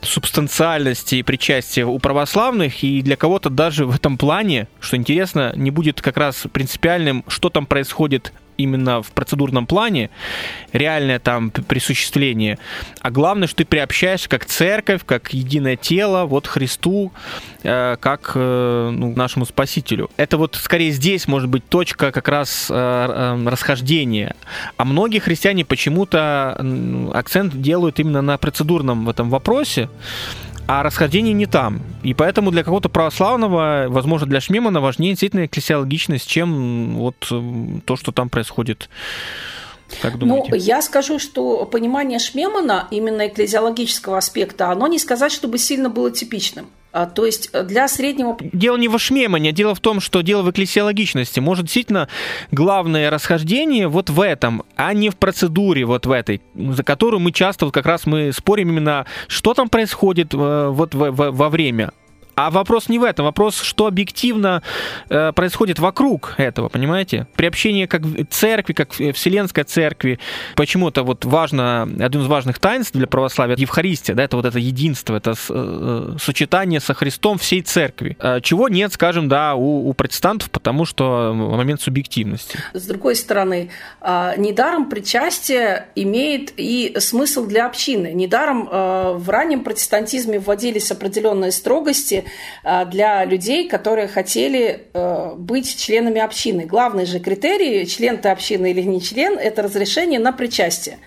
[0.00, 5.70] субстанциальности и причастии у православных, и для кого-то даже в этом плане, что интересно, не
[5.70, 10.10] будет как раз принципиальным, что там происходит именно в процедурном плане,
[10.72, 12.58] реальное там присуществление,
[13.00, 17.12] а главное, что ты приобщаешься как церковь, как единое тело, вот Христу,
[17.62, 20.10] э, как э, ну, нашему Спасителю.
[20.16, 24.34] Это вот скорее здесь может быть точка как раз э, э, расхождения.
[24.76, 26.58] А многие христиане почему-то
[27.14, 29.88] акцент делают именно на процедурном в этом вопросе,
[30.68, 31.80] а расхождение не там.
[32.02, 37.16] И поэтому для какого-то православного, возможно, для Шмемана важнее действительно экклесиологичность, чем вот
[37.86, 38.90] то, что там происходит.
[40.02, 40.48] Как думаете?
[40.50, 46.10] Ну, я скажу, что понимание Шмемана, именно экклезиологического аспекта, оно не сказать, чтобы сильно было
[46.10, 46.66] типичным.
[46.90, 48.36] А, то есть э, для среднего...
[48.40, 51.38] Дело не во шмемане, а дело в том, что дело в экклесиологичности.
[51.40, 52.08] Может, действительно,
[52.50, 57.32] главное расхождение вот в этом, а не в процедуре вот в этой, за которую мы
[57.32, 61.48] часто вот как раз мы спорим именно, что там происходит э, вот во, во, во
[61.50, 61.90] время.
[62.38, 64.62] А вопрос не в этом, вопрос, что объективно
[65.10, 67.26] э, происходит вокруг этого, понимаете?
[67.34, 70.20] Приобщение как церкви, как вселенской церкви.
[70.54, 75.16] Почему-то вот важно, один из важных таинств для православия, Евхаристия, да, это вот это единство,
[75.16, 78.16] это с, э, сочетание со Христом всей церкви.
[78.20, 82.56] Э, чего нет, скажем, да, у, у протестантов, потому что момент субъективности.
[82.72, 83.70] С другой стороны,
[84.00, 88.12] э, недаром причастие имеет и смысл для общины.
[88.12, 92.27] Недаром э, в раннем протестантизме вводились определенные строгости, Э,
[92.62, 96.64] для людей, которые хотели э, быть членами общины.
[96.64, 100.98] Главный же критерий, член ты общины или не член, это разрешение на причастие.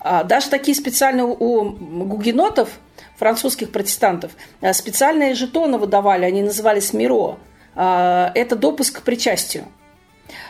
[0.00, 2.70] А даже такие специальные у гугенотов,
[3.16, 7.38] французских протестантов, э, специальные жетоны выдавали, они назывались МИРО.
[7.72, 9.64] Это допуск к причастию.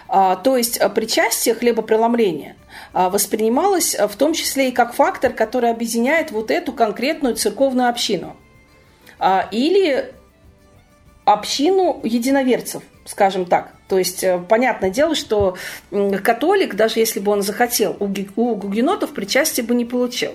[0.09, 2.57] То есть причастие, хлебопреломление
[2.95, 8.50] воспринималось в том числе и как фактор, который объединяет вот эту конкретную церковную общину– а,
[9.51, 10.13] или
[11.25, 13.73] общину единоверцев, скажем так.
[13.89, 15.57] То есть, э, понятное дело, что
[16.23, 20.33] католик, даже если бы он захотел, у гугенотов причастие бы не получил.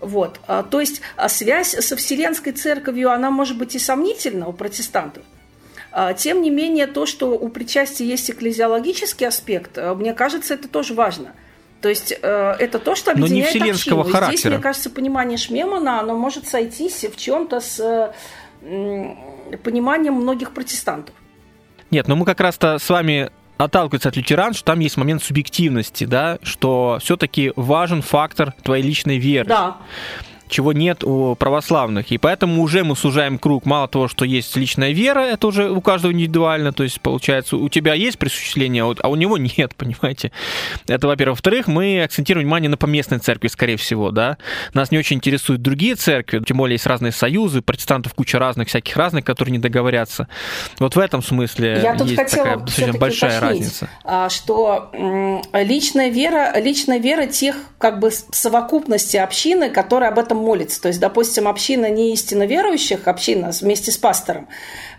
[0.00, 0.40] Вот.
[0.46, 5.24] А, то есть а связь со Вселенской Церковью, она может быть и сомнительна у протестантов.
[6.18, 10.94] Тем не менее, то, что у причастия есть экклезиологический аспект, э, мне кажется, это тоже
[10.94, 11.32] важно–
[11.80, 14.14] то есть э, это то, что объединяет Но не вселенского общину.
[14.14, 14.38] характера.
[14.38, 18.12] Здесь, мне кажется, понимание Шмемана, оно может сойтись в чем-то с
[18.62, 19.16] э,
[19.62, 21.14] пониманием многих протестантов.
[21.90, 26.04] Нет, но мы как раз-то с вами отталкиваются от лютеран, что там есть момент субъективности,
[26.04, 29.48] да, что все-таки важен фактор твоей личной веры.
[29.48, 29.78] Да.
[30.48, 32.10] Чего нет у православных.
[32.10, 33.66] И поэтому уже мы сужаем круг.
[33.66, 36.72] Мало того, что есть личная вера, это уже у каждого индивидуально.
[36.72, 40.32] То есть, получается, у тебя есть присуществление, а у него нет, понимаете?
[40.86, 41.38] Это, во-первых.
[41.38, 44.38] Во-вторых, мы акцентируем внимание на поместной церкви, скорее всего, да.
[44.74, 48.96] Нас не очень интересуют другие церкви, тем более есть разные союзы, протестантов куча разных, всяких
[48.96, 50.28] разных, которые не договорятся.
[50.78, 53.90] Вот в этом смысле Я тут есть хотела такая большая уточнить, разница.
[54.04, 54.90] А, что
[55.52, 60.80] личная вера, личная вера тех как бы совокупности общины, которая об этом молится.
[60.80, 64.48] То есть, допустим, община не истинно верующих, община вместе с пастором,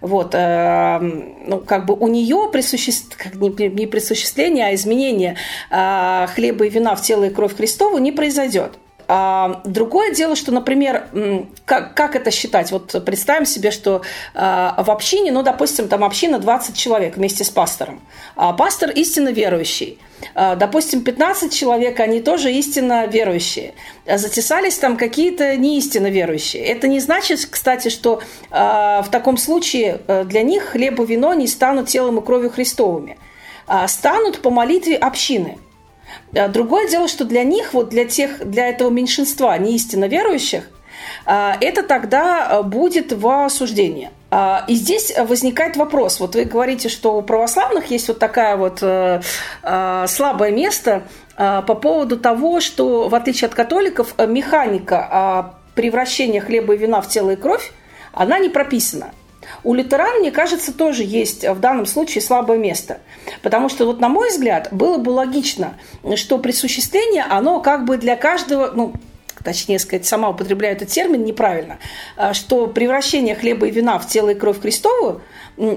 [0.01, 3.17] вот, э, ну, как бы у нее присуществ...
[3.17, 5.35] как не, не присуществление, а изменение
[5.71, 8.79] э, хлеба и вина в тело и кровь Христову не произойдет.
[9.11, 11.07] А другое дело, что, например,
[11.65, 12.71] как, как это считать?
[12.71, 14.03] Вот представим себе, что
[14.35, 18.01] а, в общине, ну, допустим, там община 20 человек вместе с пастором.
[18.35, 19.97] А пастор истинно верующий.
[20.35, 23.73] А, допустим, 15 человек, они тоже истинно верующие.
[24.05, 26.63] Затесались там какие-то неистинно верующие.
[26.63, 31.33] Это не значит, кстати, что а, в таком случае э, для них хлеб и вино
[31.33, 33.17] не станут телом и кровью Христовыми.
[33.65, 35.68] А станут по молитве общины– а
[36.31, 40.69] другое дело, что для них, вот для тех, для этого меньшинства неистинно верующих,
[41.25, 44.09] а, это тогда а, будет в осуждении.
[44.67, 46.19] И здесь возникает вопрос.
[46.19, 49.21] Вот вы говорите, что у православных есть вот такая вот э,
[50.05, 51.01] слабое место
[51.35, 57.31] по поводу того, что в отличие от католиков механика превращения хлеба и вина в тело
[57.31, 57.71] и кровь,
[58.13, 59.13] она не прописана.
[59.63, 62.99] У лютеран, мне кажется, тоже есть в данном случае слабое место.
[63.41, 65.73] Потому что, вот на мой взгляд, было бы логично,
[66.15, 68.93] что присуществление, оно как бы для каждого, ну,
[69.43, 71.77] точнее сказать, сама употребляю этот термин неправильно,
[72.17, 75.21] а, что превращение хлеба и вина в тело и кровь Христову,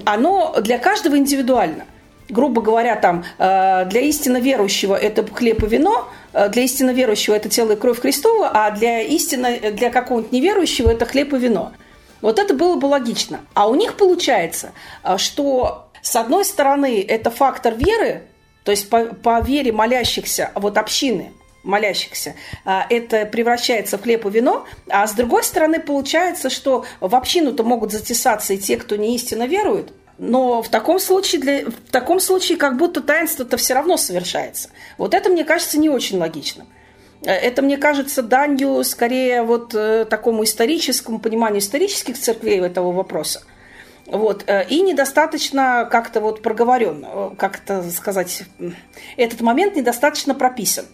[0.05, 1.85] оно для каждого индивидуально.
[2.29, 7.49] Грубо говоря, там, а, для истинно верующего это хлеб и вино, для истинно верующего это
[7.51, 11.73] тело и кровь Христова, а для истинно, для какого-нибудь неверующего это хлеб и вино.
[12.23, 13.41] Вот это было бы логично.
[13.53, 18.23] А у них получается, а, что с одной стороны это фактор веры,
[18.65, 21.33] то есть по, по вере молящихся, вот общины,
[21.65, 27.15] молящихся, а, это превращается в хлеб и вино, а с другой стороны получается, что в
[27.15, 31.91] общину-то могут затесаться и те, кто не истинно верует, но в таком случае, для, в
[31.91, 34.71] таком случае как будто таинство-то все равно совершается.
[34.97, 36.69] Вот это, мне кажется, не очень логичным.
[37.25, 43.43] Э, это, мне кажется, данью скорее вот э, такому историческому пониманию исторических церквей этого вопроса.
[44.07, 44.45] Вот.
[44.47, 47.07] Э, и недостаточно как-то вот проговорен,
[47.37, 48.45] как это сказать,
[49.17, 50.87] этот момент недостаточно прописан.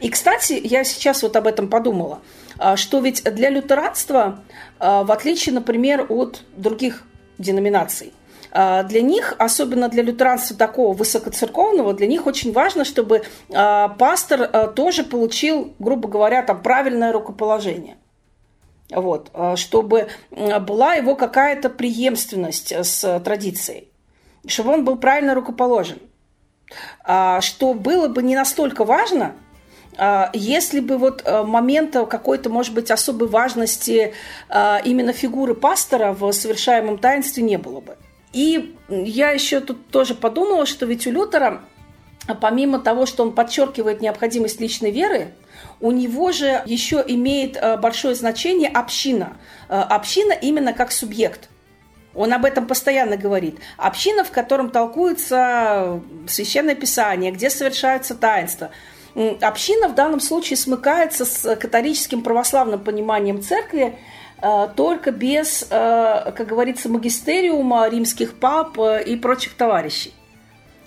[0.00, 2.22] И, кстати, я сейчас вот об этом подумала,
[2.74, 4.42] что ведь для лютеранства,
[4.80, 7.04] в отличие, например, от других
[7.38, 8.19] деноминаций, а,
[8.52, 14.66] для них, особенно для лютеранства такого высокоцерковного, для них очень важно, чтобы а, пастор а,
[14.66, 17.96] тоже получил, грубо говоря, там правильное рукоположение.
[18.90, 23.88] Вот, чтобы была его какая-то преемственность с традицией,
[24.48, 26.00] чтобы он был правильно рукоположен.
[27.04, 29.36] Что было бы не настолько важно,
[30.32, 34.12] если бы вот момента какой-то, может быть, особой важности
[34.50, 37.96] именно фигуры пастора в совершаемом таинстве не было бы.
[38.32, 41.62] И я еще тут тоже подумала, что ведь у Лютера,
[42.40, 45.32] помимо того, что он подчеркивает необходимость личной веры,
[45.80, 49.36] у него же еще имеет э, большое значение община.
[49.68, 51.48] Э, община именно как субъект.
[52.14, 53.58] Он об этом постоянно говорит.
[53.76, 58.70] Община, в котором толкуется священное писание, где совершаются таинства.
[59.40, 63.96] Община в данном случае смыкается с католическим православным пониманием церкви, Э,
[64.74, 70.14] только без, э, как говорится, магистериума римских пап э, и прочих товарищей.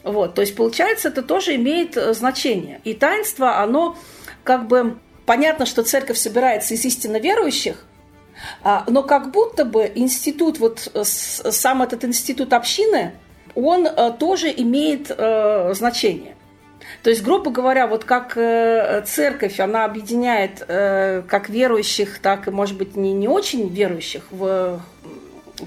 [0.03, 2.81] Вот, то есть, получается, это тоже имеет значение.
[2.83, 3.95] И таинство, оно
[4.43, 4.97] как бы...
[5.25, 7.85] Понятно, что церковь собирается из истинно верующих,
[8.61, 13.13] а, но как будто бы институт, вот сам этот институт общины,
[13.55, 13.87] он
[14.19, 15.07] тоже имеет
[15.77, 16.32] значение.
[17.03, 22.51] То есть, грубо говоря, вот как э, церковь, она объединяет э, как верующих, так и,
[22.51, 24.79] может быть, не, не очень верующих в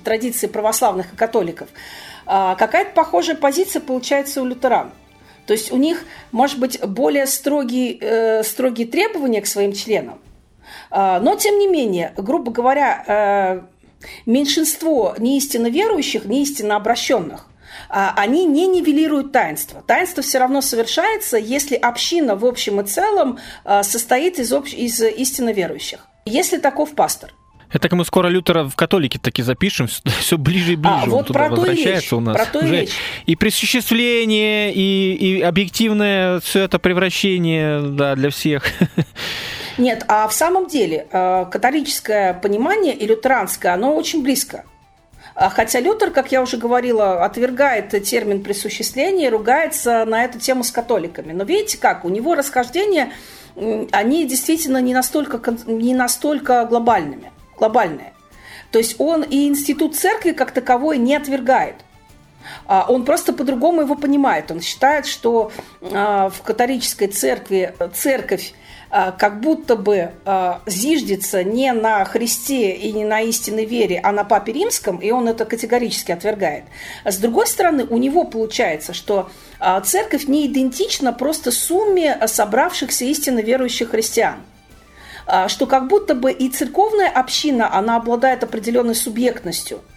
[0.03, 1.68] традиции православных и католиков,
[2.25, 4.92] а какая-то похожая позиция получается у лютеран.
[5.46, 10.18] То есть у них, может быть, более строгие, э, строгие требования к своим членам.
[10.90, 13.62] А, но, тем не менее, грубо говоря,
[14.25, 17.46] меньшинство неистинно верующих, неистинно обращенных,
[18.17, 19.83] они не нивелируют таинство.
[19.83, 24.73] Таинство все равно совершается, если община в общем и целом а, состоит из, общ...
[24.73, 26.01] из истинно верующих.
[26.25, 27.33] Если таков пастор.
[27.73, 30.95] Это мы скоро Лютера в католике таки запишем, все ближе и ближе.
[30.95, 32.37] А, он вот туда про возвращается речь, у нас.
[32.37, 32.93] Про то Уже речь.
[33.27, 38.65] И присуществление, и, и объективное все это превращение да, для всех.
[39.79, 44.65] Нет, а в самом деле э, католическое понимание и лютеранское, оно очень близко.
[45.37, 50.65] А хотя Лютер, как я уже говорила, отвергает термин присуществления и ругается на эту тему
[50.65, 51.35] с католиками.
[51.35, 53.13] Но видите как, у него расхождения,
[53.93, 58.15] они действительно не настолько, не настолько глобальными, глобальные.
[58.73, 61.77] То есть он и институт церкви как таковой не отвергает.
[62.67, 64.51] А, он просто по-другому его понимает.
[64.51, 68.55] Он считает, что а, в католической церкви церковь
[69.19, 70.13] как будто бы
[70.67, 75.29] зиждется не на Христе и не на истинной вере, а на Папе Римском, и он
[75.29, 76.65] это категорически отвергает.
[77.05, 79.29] С другой стороны, у него получается, что
[79.85, 84.37] церковь не идентична просто сумме собравшихся истинно верующих христиан
[85.49, 89.96] что как будто бы и церковная община, она обладает определенной субъектностью– а,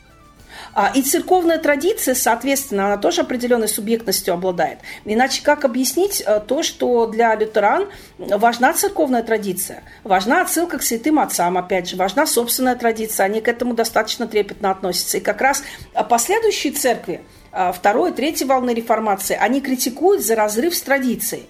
[0.95, 4.79] и церковная традиция, соответственно, она тоже определенной субъектностью обладает.
[5.05, 11.19] Иначе как объяснить э, то, что для лютеран важна церковная традиция, важна отсылка к святым
[11.19, 15.17] отцам, опять же, важна собственная традиция, они к этому достаточно трепетно относятся.
[15.17, 15.63] И как раз
[16.09, 21.47] последующие церкви, э, второй, третьей волны реформации, они критикуют за разрыв с традицией.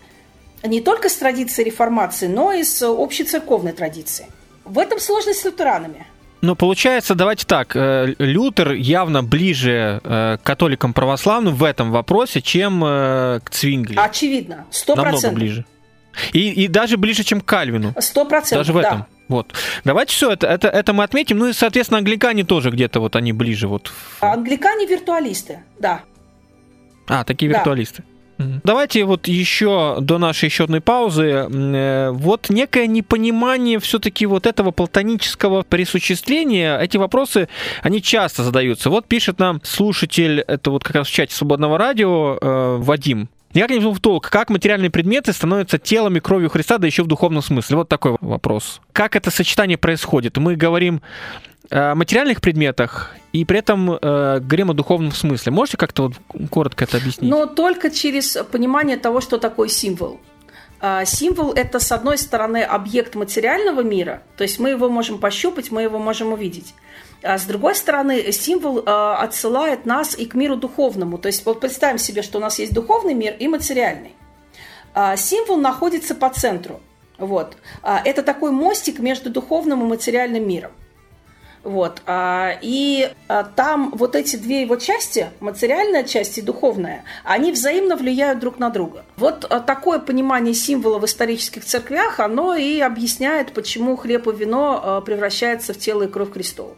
[0.64, 4.30] Не только с традицией реформации, но и с общей церковной традицией.
[4.66, 6.05] В этом сложность с лютеранами–
[6.42, 12.42] ну, получается, давайте так, э, Лютер явно ближе э, к католикам православным в этом вопросе,
[12.42, 13.98] чем э, к Цвингли.
[13.98, 15.24] Очевидно, сто процентов.
[15.24, 15.66] Намного ближе.
[16.34, 17.94] И, и даже ближе, чем к Кальвину.
[18.00, 19.00] Сто процентов, Даже в этом.
[19.00, 19.08] Да.
[19.28, 19.54] Вот.
[19.84, 21.38] Давайте все, это, это, это мы отметим.
[21.38, 23.68] Ну и, соответственно, англикане тоже где-то вот они ближе.
[23.68, 23.92] Вот.
[24.20, 26.02] Англикане виртуалисты, да.
[27.08, 27.58] А, такие да.
[27.58, 28.04] виртуалисты.
[28.64, 34.72] Давайте вот еще до нашей еще одной паузы, э, вот некое непонимание все-таки вот этого
[34.72, 37.50] платонического присуществления, эти вопросы,
[37.84, 38.90] они часто задаются.
[38.90, 43.72] Вот пишет нам слушатель, это вот как раз в чате Свободного радио, э, Вадим, Никак
[43.72, 47.78] не в толк, как материальные предметы становятся телами кровью Христа, да еще в духовном смысле.
[47.78, 48.80] Вот такой вопрос.
[48.94, 50.38] Как это сочетание происходит?
[50.38, 51.02] Мы говорим
[51.72, 55.51] материальных предметах и при этом э, говорим о духовном смысле.
[55.51, 56.13] Можете как-то вот
[56.49, 57.30] коротко это объяснить?
[57.30, 60.20] Но только через понимание того, что такое символ.
[60.82, 65.72] А, символ– это, с одной стороны, объект материального мира, то есть мы его можем пощупать,
[65.72, 66.74] мы его можем увидеть.
[67.22, 71.17] А с другой стороны, символ э, отсылает нас и к миру духовному.
[71.17, 74.13] То есть вот представим себе, что у нас есть духовный мир и материальный.
[74.93, 76.80] А символ находится по центру.
[77.17, 77.57] Вот.
[77.84, 80.72] А это такой мостик между духовным и материальным миром.
[81.70, 82.01] Вот.
[82.09, 83.09] И
[83.55, 88.72] там вот эти две его части, материальная часть и духовная, они взаимно влияют друг на
[88.72, 89.05] друга.
[89.17, 95.74] Вот такое понимание символа в исторических церквях, оно и объясняет, почему хлеб и вино превращаются
[95.74, 96.76] в тело и кровь Христову.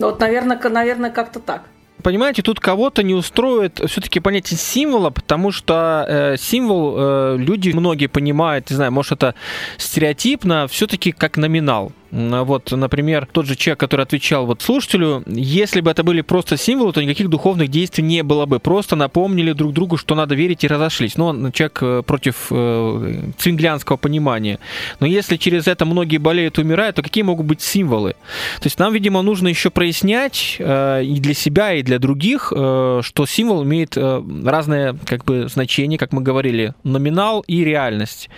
[0.00, 1.62] Ну вот, наверное, наверное, как-то так.
[2.02, 8.08] Понимаете, тут кого-то не устроит все-таки понятие символа, потому что э, символ э, люди многие
[8.08, 9.34] понимают, не знаю, может это
[9.78, 11.92] стереотипно, все-таки как номинал.
[12.14, 16.92] Вот, например, тот же человек, который отвечал вот слушателю, если бы это были просто символы,
[16.92, 18.60] то никаких духовных действий не было бы.
[18.60, 21.16] Просто напомнили друг другу, что надо верить и разошлись.
[21.16, 24.60] Но он человек э, против э, цвинглянского понимания.
[25.00, 28.12] Но если через это многие болеют и умирают, то какие могут быть символы?
[28.60, 33.00] То есть нам, видимо, нужно еще прояснять э, и для себя, и для других, э,
[33.02, 38.30] что символ имеет э, разное как бы значение, как мы говорили, номинал и реальность.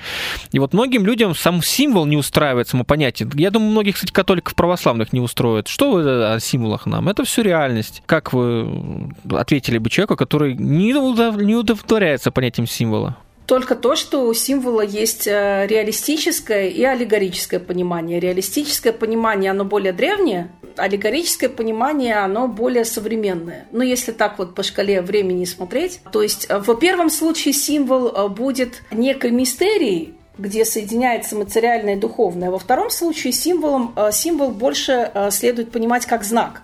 [0.53, 3.29] И вот многим людям сам символ не устраивает само понятие.
[3.35, 5.69] Я думаю, многих, кстати, католиков православных не устроит.
[5.69, 7.09] Что вы о символах нам?
[7.09, 8.03] Это все реальность.
[8.07, 11.37] Как вы ответили бы человеку, который не, удов...
[11.37, 13.17] не удовлетворяется понятием символа?
[13.47, 18.19] Только то, что у символа есть э, реалистическое и аллегорическое понимание.
[18.19, 23.69] Реалистическое понимание, оно более древнее, аллегорическое понимание, оно более современное.
[23.71, 28.09] Но если так вот по шкале времени смотреть, то есть э, в первом случае символ
[28.09, 32.51] э, будет некой мистерией, где соединяется материальное и духовное.
[32.51, 36.63] Во втором случае символом, э, символ больше э, следует понимать как знак.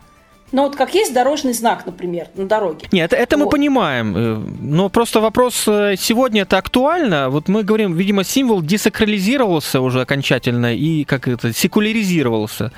[0.52, 2.86] Но вот как есть дорожный знак, например, на дороге.
[2.92, 3.44] Нет, это вот.
[3.46, 4.14] мы понимаем.
[4.14, 7.30] Э, но просто вопрос сегодня это актуально.
[7.30, 12.72] Вот мы говорим, видимо, символ десакрализировался уже окончательно и как это секуляризировался.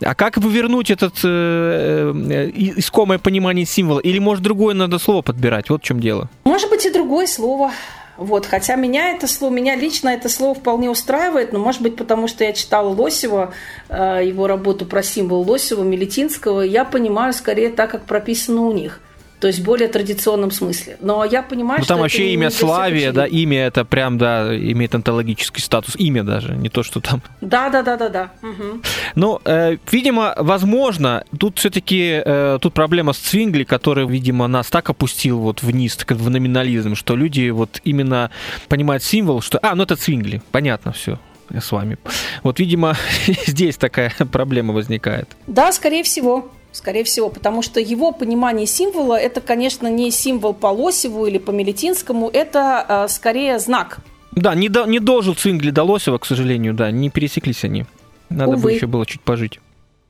[0.00, 4.00] А как вернуть этот э, искомое понимание символа?
[4.00, 5.68] Или может другое надо слово подбирать?
[5.68, 6.30] Вот в чем дело.
[6.44, 7.72] Может быть и другое слово.
[8.20, 12.28] Вот, хотя меня это слово, меня лично это слово вполне устраивает, но может быть потому,
[12.28, 13.54] что я читала Лосева,
[13.88, 19.00] э, его работу про символ Лосева, Мелетинского, я понимаю скорее так, как прописано у них–
[19.40, 20.98] то есть в более традиционном смысле.
[21.00, 24.94] Но я понимаю, ну, что там вообще имя Славия, да, имя это прям, да, имеет
[24.94, 27.22] онтологический статус, имя даже, не то, что там.
[27.40, 28.30] Да, да, да, да, да.
[28.42, 28.82] Угу.
[29.14, 34.90] Ну, э, видимо, возможно, тут все-таки э, тут проблема с Цвингли, который, видимо, нас так
[34.90, 38.30] опустил вот вниз, так в номинализм, что люди вот именно
[38.68, 41.18] понимают символ, что, а, ну это Цвингли, понятно все
[41.58, 41.98] с вами.
[42.42, 42.96] Вот, видимо,
[43.46, 45.28] здесь такая проблема возникает.
[45.46, 46.50] Да, скорее всего.
[46.72, 51.50] Скорее всего, потому что его понимание символа это, конечно, не символ по Лосеву или по
[51.50, 53.98] Мелетинскому, это э, скорее знак.
[54.32, 57.86] Да, не, до, не дожил Цингли до Лосева, к сожалению, да, не пересеклись они.
[58.28, 58.62] Надо Увы.
[58.62, 59.58] бы еще было чуть пожить.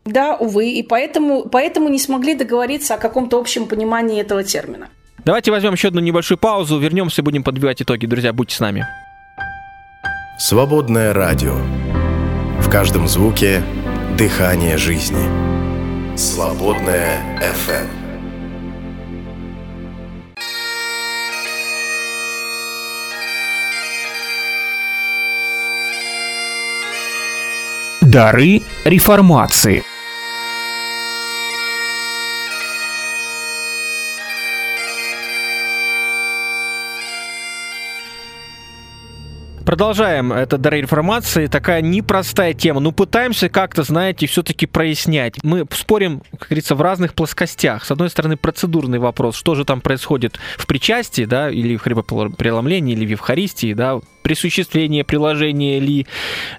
[0.05, 4.89] Да, увы, и поэтому, поэтому не смогли договориться о каком-то общем понимании этого термина.
[5.25, 8.07] Давайте возьмем еще одну небольшую паузу, вернемся, будем подбивать итоги.
[8.07, 8.87] Друзья, будьте с нами.
[10.39, 11.55] Свободное радио.
[12.61, 13.63] В каждом звуке
[14.17, 15.50] дыхание жизни.
[16.21, 17.89] Свободное FM.
[28.03, 29.83] Дары реформации.
[39.71, 40.33] Продолжаем.
[40.33, 41.47] Это дары информации.
[41.47, 42.81] Такая непростая тема.
[42.81, 45.37] Ну, пытаемся как-то, знаете, все-таки прояснять.
[45.45, 47.85] Мы спорим, как говорится, в разных плоскостях.
[47.85, 49.37] С одной стороны, процедурный вопрос.
[49.37, 55.05] Что же там происходит в причастии, да, или в хлебопреломлении, или в Евхаристии, да, присуществление
[55.05, 56.07] приложения или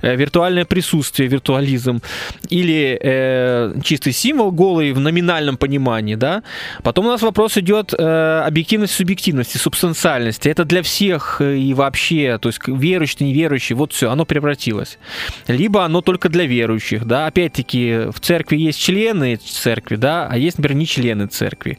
[0.02, 2.02] э, виртуальное присутствие, виртуализм,
[2.50, 6.44] или э, чистый символ голый в номинальном понимании, да.
[6.84, 10.50] Потом у нас вопрос идет э, объективность, субъективности, субстанциальности.
[10.50, 12.60] Это для всех э, и вообще, то есть
[13.02, 14.98] верующий, неверующий, вот все, оно превратилось.
[15.48, 17.28] Либо оно только для верующих, да.
[17.28, 21.78] Опять-таки в церкви есть члены церкви, да, а есть, например, не члены церкви.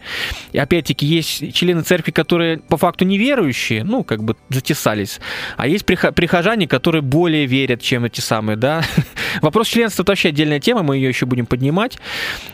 [0.53, 5.21] И опять-таки есть члены церкви, которые по факту неверующие, ну, как бы затесались,
[5.57, 8.83] а есть прихожане, которые более верят, чем эти самые, да.
[9.43, 11.99] Вопрос членства это вообще отдельная тема, мы ее еще будем поднимать.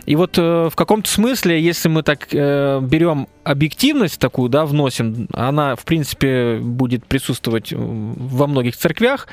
[0.06, 5.28] И вот э, в каком-то смысле, если мы так э, берем объективность такую, да, вносим,
[5.32, 9.28] она, в принципе, будет присутствовать во многих церквях.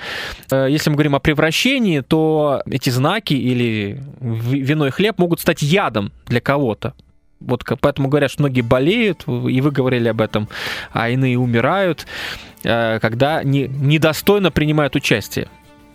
[0.51, 5.61] Э, если мы говорим о превращении, то эти знаки или вино и хлеб могут стать
[5.61, 6.93] ядом для кого-то.
[7.39, 10.47] Вот поэтому говорят, что многие болеют, и вы говорили об этом,
[10.91, 12.07] а иные умирают,
[12.63, 15.47] э, когда не, недостойно принимают участие.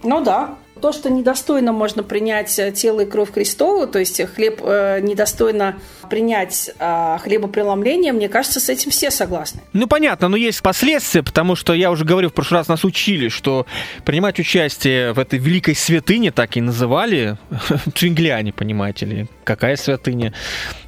[0.03, 4.61] Ну да, то, что недостойно можно принять э, тело и кровь Христову, то есть хлеб
[4.63, 5.77] э, недостойно
[6.09, 9.61] принять э, хлебопреломление, мне кажется, с этим все согласны.
[9.73, 13.29] Ну, понятно, но есть последствия, потому что я уже говорил, в прошлый раз нас учили,
[13.29, 13.67] что
[14.05, 17.37] принимать участие в этой великой святыне, так и называли,
[17.95, 20.33] цвингляне, понимаете ли, какая святыня,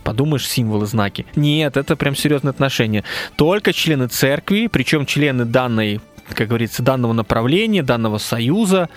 [0.03, 1.26] подумаешь, символы, знаки.
[1.36, 3.05] Нет, это прям серьезное отношение.
[3.36, 8.89] Только члены церкви, причем члены данной как говорится, данного направления, данного союза,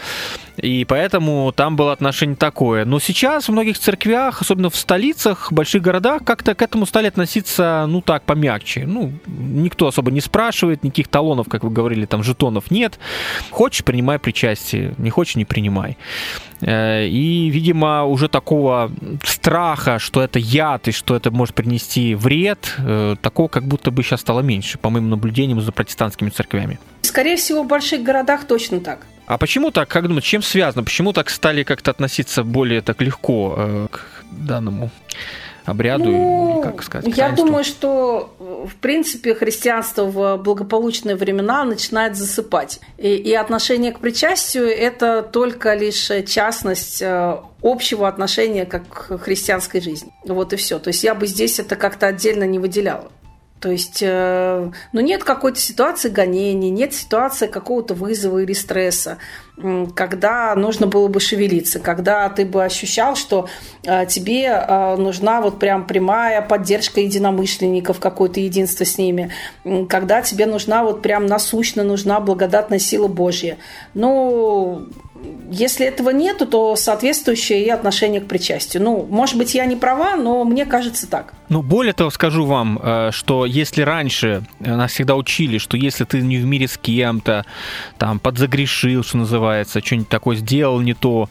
[0.57, 2.85] и поэтому там было отношение такое.
[2.85, 7.85] Но сейчас в многих церквях, особенно в столицах, больших городах, как-то к этому стали относиться,
[7.87, 8.85] ну так, помягче.
[8.85, 12.99] Ну, никто особо не спрашивает, никаких талонов, как вы говорили, там жетонов нет.
[13.51, 15.97] Хочешь, принимай причастие, не хочешь, не принимай.
[16.61, 18.91] Э, и, видимо, уже такого
[19.23, 24.03] страха, что это яд и что это может принести вред, э, такого как будто бы
[24.03, 26.79] сейчас стало меньше, по моим наблюдениям за протестантскими церквями.
[27.15, 28.99] Скорее всего, в больших городах точно так.
[29.25, 30.83] А почему так, как думаете, чем связано?
[30.83, 34.01] Почему так стали как-то относиться более так легко э, к
[34.31, 34.89] данному
[35.63, 42.17] обряду, ну, или, как сказать, Я думаю, что, в принципе, христианство в благополучные времена начинает
[42.17, 42.81] засыпать.
[42.97, 49.79] И, и отношение к причастию– это только лишь частность э, общего отношения как к христианской
[49.79, 50.11] жизни.
[50.25, 50.79] Вот и все.
[50.79, 53.09] То есть я бы здесь это как-то отдельно не выделяла.
[53.65, 59.17] То есть, э, ну, нет какой-то ситуации гонения, нет ситуации какого-то вызова или стресса,
[59.95, 63.49] когда нужно было бы шевелиться, когда ты бы ощущал, что
[63.83, 69.31] э, тебе э, нужна вот прям прямая поддержка единомышленников, какое-то единство с ними,
[69.89, 73.57] когда тебе нужна вот прям насущно нужна благодатная сила Божья.
[73.95, 74.89] Ну,
[75.49, 78.83] если этого нету, то соответствующее и отношение к причастию.
[78.83, 81.33] Ну, может быть, я не права, но мне кажется так.
[81.49, 86.21] Ну, более того, скажу вам, э, что если раньше нас всегда учили, что если ты
[86.21, 87.45] не в мире с кем-то,
[87.97, 91.29] там, подзагрешил, что называется, что-нибудь такое сделал не то,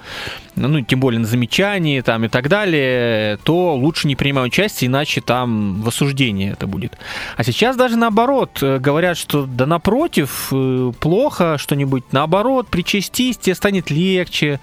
[0.57, 5.21] ну, тем более на замечании там и так далее, то лучше не принимай участие, иначе
[5.21, 6.97] там в осуждении это будет.
[7.37, 13.55] А сейчас даже наоборот, э, говорят, что да напротив, э, плохо что-нибудь, наоборот, причастись, тебе
[13.55, 14.61] станет легче,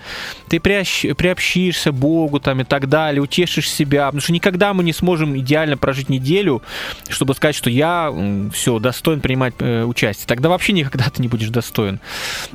[0.47, 5.40] ты приобщишься Богу там и так далее, утешишь себя, потому что никогда мы не сможем
[5.41, 6.61] идеально прожить неделю,
[7.09, 8.13] чтобы сказать, что я
[8.53, 10.27] все, достоин принимать э, участие.
[10.27, 11.99] Тогда вообще никогда ты не будешь достоин.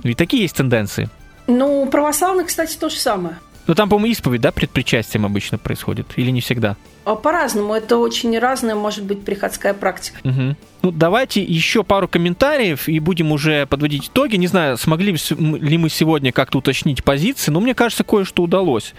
[0.03, 1.09] Ведь такие есть тенденции.
[1.47, 3.39] Ну, православных, кстати, то же самое.
[3.67, 6.07] Но там, по-моему, исповедь, да, пред причастием обычно происходит?
[6.17, 6.77] Или не всегда?
[7.05, 7.75] А По-разному.
[7.75, 10.19] Это очень разная, может быть, приходская практика.
[10.25, 10.57] Угу.
[10.83, 14.37] Ну, давайте еще пару комментариев и будем уже подводить итоги.
[14.37, 18.95] Не знаю, смогли ли мы сегодня как-то уточнить позиции, но мне кажется, кое-что удалось.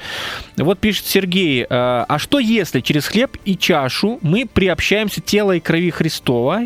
[0.57, 5.59] Вот пишет Сергей, э, а что если через хлеб и чашу мы приобщаемся тела и
[5.59, 6.61] крови Христова,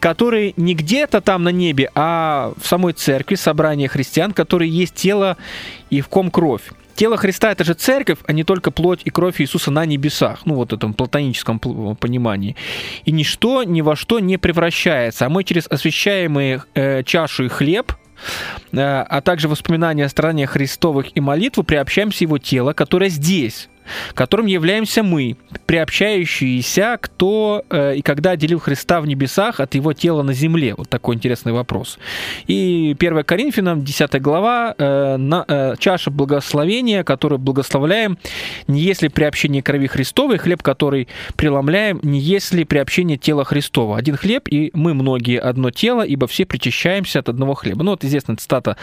[0.00, 5.36] которые не где-то там на небе, а в самой церкви, собрание христиан, которые есть тело
[5.88, 6.62] и в ком кровь?
[6.94, 10.54] Тело Христа это же церковь, а не только плоть и кровь Иисуса на небесах, ну
[10.54, 12.56] вот в этом платоническом понимании.
[13.04, 17.92] И ничто ни во что не превращается, а мы через освящаемые э, чашу и хлеб
[18.72, 23.68] э, а также воспоминания о стране Христовых и молитву приобщаемся его тело, которое здесь,
[24.14, 30.22] которым являемся мы, приобщающиеся, кто э, и когда отделил Христа в небесах от его тела
[30.22, 30.74] на земле?
[30.76, 31.98] Вот такой интересный вопрос.
[32.46, 38.18] И 1 Коринфянам, 10 глава, э, на, э, чаша благословения, которую благословляем,
[38.66, 43.96] не если приобщение крови Христовой, хлеб, который преломляем, не если приобщение тела Христова.
[43.96, 47.82] Один хлеб, и мы многие одно тело, ибо все причащаемся от одного хлеба.
[47.82, 48.76] Ну вот известная цитата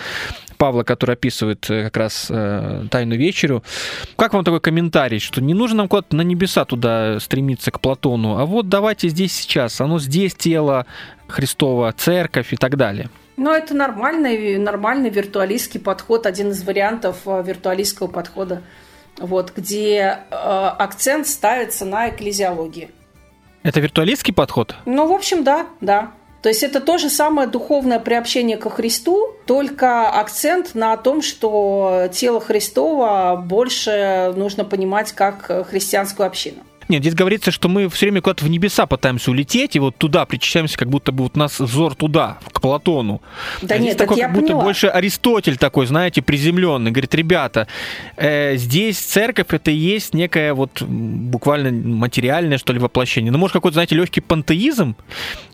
[0.60, 3.64] Павла, который описывает э, как раз э, Тайну вечерю.
[4.18, 8.38] Как вам такой комментарий, что не нужно нам куда-то на небеса туда стремиться к Платону,
[8.38, 10.86] а вот давайте здесь сейчас, оно здесь тело
[11.28, 13.10] Христова, церковь и так далее.
[13.38, 18.62] Ну, это нормальный, нормальный виртуалистский подход, один из вариантов э, виртуалистского подхода,
[19.18, 22.91] вот, где э, акцент ставится на экклезиологии.
[23.64, 24.76] Это виртуалистский подход?
[24.86, 26.12] Ну, в общем, да, да.
[26.42, 32.08] То есть это то же самое духовное приобщение ко Христу, только акцент на том, что
[32.14, 36.64] тело Христова больше нужно понимать как христианскую общину.
[36.90, 40.26] Нет, здесь говорится, что мы все время куда-то в небеса пытаемся улететь, и вот туда
[40.26, 43.22] причащаемся, как будто бы вот у нас взор туда, к Платону.
[43.62, 44.64] Да а нет, здесь такой, я как будто поняла.
[44.64, 46.90] больше Аристотель такой, знаете, приземленный.
[46.90, 47.68] Говорит, ребята,
[48.18, 53.32] э, здесь церковь это и есть некое вот буквально материальное, что ли, воплощение.
[53.32, 54.96] Ну, может, какой-то, знаете, легкий пантеизм,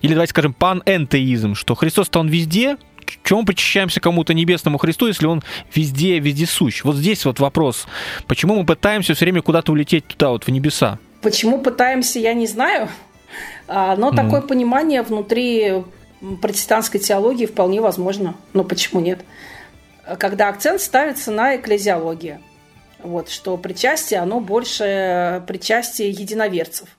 [0.01, 2.77] или давайте скажем панэнтеизм, что Христос-то он везде,
[3.23, 6.83] чем мы причащаемся кому-то небесному Христу, если он везде, везде сущ?
[6.83, 7.87] Вот здесь вот вопрос.
[8.27, 10.97] Почему мы пытаемся все время куда-то улететь туда, вот в небеса?
[11.25, 12.87] Почему пытаемся, я не знаю.
[13.67, 14.15] А, Но Ну.
[14.15, 15.83] такое понимание внутри
[16.39, 18.35] протестантской теологии вполне возможно.
[18.53, 19.21] Но почему нет?
[20.19, 22.41] Когда акцент ставится на экклезиологию.
[22.99, 26.89] Вот, что причастие, оно больше причастие единоверцев,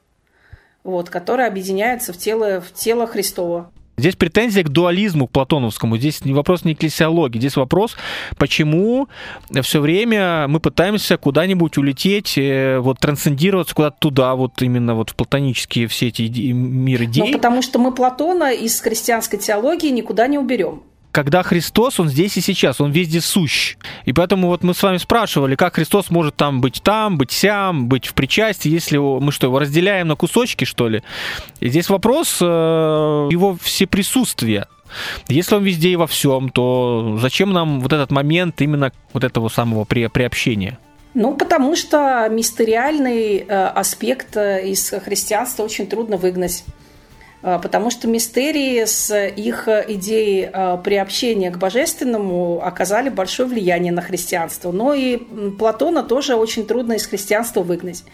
[0.83, 3.71] вот, которые объединяются в тело, в тело Христова.
[3.99, 5.97] Здесь претензия к дуализму, к платоновскому.
[5.97, 7.39] Здесь не вопрос не экклесиологии.
[7.39, 7.97] Здесь вопрос,
[8.37, 9.09] почему
[9.63, 15.15] все время мы пытаемся куда-нибудь улететь, э, вот трансцендироваться куда-то туда, вот именно вот в
[15.15, 20.39] платонические все эти иде- мир Ну, потому что мы Платона из христианской теологии никуда не
[20.39, 20.83] уберем.
[21.17, 23.77] Когда Христос, он здесь и сейчас, он везде сущ.
[24.05, 27.87] И поэтому вот мы с вами спрашивали, как Христос может там быть там, быть сям,
[27.89, 31.03] быть в причастии, если его- мы что, его разделяем на кусочки, что ли?
[31.61, 34.69] И здесь вопрос э, его всеприсутствия.
[35.29, 39.49] Если он везде и во всем, то зачем нам вот этот момент именно вот этого
[39.49, 40.79] самого при, приобщения?
[41.15, 46.63] Ну, потому что мистериальный э, аспект э, из христианства очень трудно выгнать.
[47.43, 53.93] Э, Потому что мистерии с их э, идеей э, приобщения к божественному оказали большое влияние
[53.93, 54.73] на христианство.
[54.73, 55.17] Но и
[55.59, 58.05] Платона тоже очень трудно из христианства выгнать.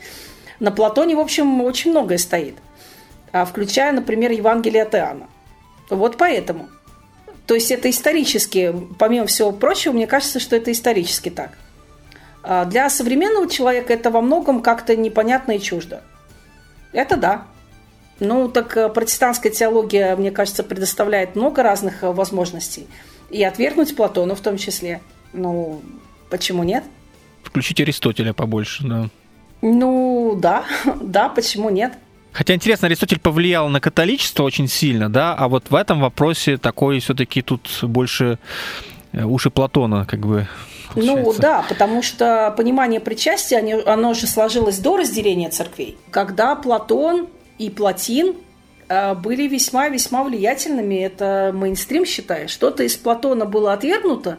[0.61, 2.55] На Платоне, в общем, очень многое стоит,
[3.33, 5.29] а, включая, например, Евангелие от Иоанна.
[5.91, 6.69] Вот поэтому.
[7.47, 11.59] То есть это исторически, помимо всего прочего, мне кажется, что это исторически так.
[12.45, 16.03] А Для современного человека это во многом как-то непонятно и чуждо.
[16.93, 17.47] Это да.
[18.23, 22.87] Ну, так э, протестантская теология, мне кажется, предоставляет много разных э, возможностей.
[23.31, 25.01] И отвергнуть Платона в том числе.
[25.33, 25.83] Ну,
[26.31, 26.85] почему нет?
[27.43, 29.11] Включить Аристотеля побольше, да.
[29.61, 30.65] Ну, да,
[31.01, 31.95] да, почему нет?
[32.31, 37.01] Хотя интересно, Аристотель повлиял на католичество очень сильно, да, а вот в этом вопросе такой
[37.01, 38.39] все-таки тут больше
[39.13, 40.47] э, уши Платона, как бы.
[40.95, 41.43] Ну получается.
[41.43, 47.27] да, потому что понимание причастия, оно же сложилось до разделения церквей, когда Платон
[47.59, 48.37] и Платин
[48.89, 50.97] э, были весьма-весьма влиятельными.
[51.03, 52.49] Это мейнстрим, считаю.
[52.49, 54.39] Что-то из Платона было отвергнуто,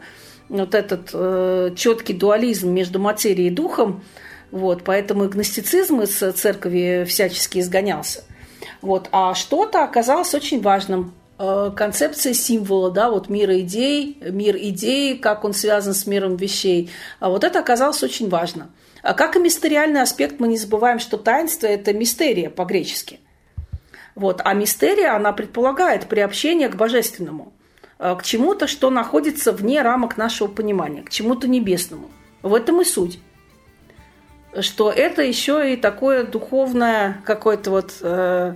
[0.50, 4.04] вот этот четкий дуализм между материей и духом,
[4.52, 8.24] вот, поэтому и гностицизм из церкви всячески изгонялся.
[8.82, 11.14] Вот, а что-то оказалось очень важным.
[11.40, 16.92] Э, Концепция символа, да, вот мира идей, мир идей, как он связан с миром вещей.
[17.20, 18.70] А вот это оказалось очень важно.
[19.04, 23.20] А как и мистериальный аспект, мы не забываем, что таинство– это мистерия по-гречески.
[24.16, 24.42] Вот.
[24.44, 27.54] А мистерия, она предполагает приобщение к божественному,
[28.00, 32.10] э, к чему-то, что находится вне рамок нашего понимания, к чему-то небесному.
[32.42, 33.20] В этом и суть.
[34.60, 38.56] что это еще и такое духовное какое-то вот э,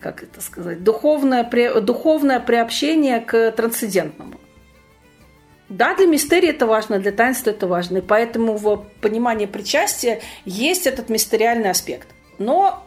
[0.00, 1.48] как это сказать, духовное,
[1.80, 4.38] духовное приобщение к трансцендентному.
[5.68, 7.98] Да, для мистерии это важно, для таинства это важно.
[7.98, 12.08] И поэтому в понимании причастия есть этот мистериальный аспект.
[12.38, 12.84] Но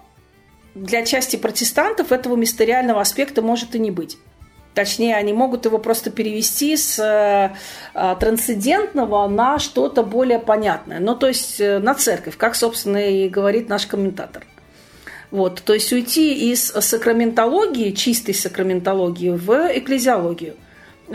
[0.73, 4.17] для части протестантов этого мистериального аспекта может и не быть.
[4.73, 7.53] Точнее, они могут его просто перевести с э,
[7.93, 10.99] э, трансцендентного на что-то более понятное.
[10.99, 14.45] Ну, то есть э, на церковь, как, собственно, и говорит наш комментатор.
[15.29, 20.55] Вот, то есть уйти из сакраментологии, чистой сакраментологии, в экклезиологию,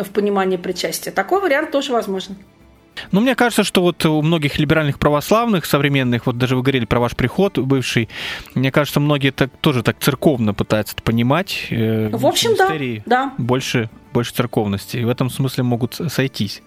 [0.05, 1.11] в понимании причастия.
[1.11, 2.37] Такой вариант тоже возможен.
[3.13, 7.01] Ну, мне кажется, что вот у многих либеральных православных современных, вот даже вы говорили про
[7.01, 8.09] ваш приход бывший,
[8.55, 11.67] мне кажется, многие так, тоже так церковно пытаются это понимать.
[11.71, 12.71] Э, в общем, да,
[13.07, 13.33] да.
[13.39, 14.99] Больше, больше церковности.
[14.99, 16.63] И в этом смысле могут сойтись.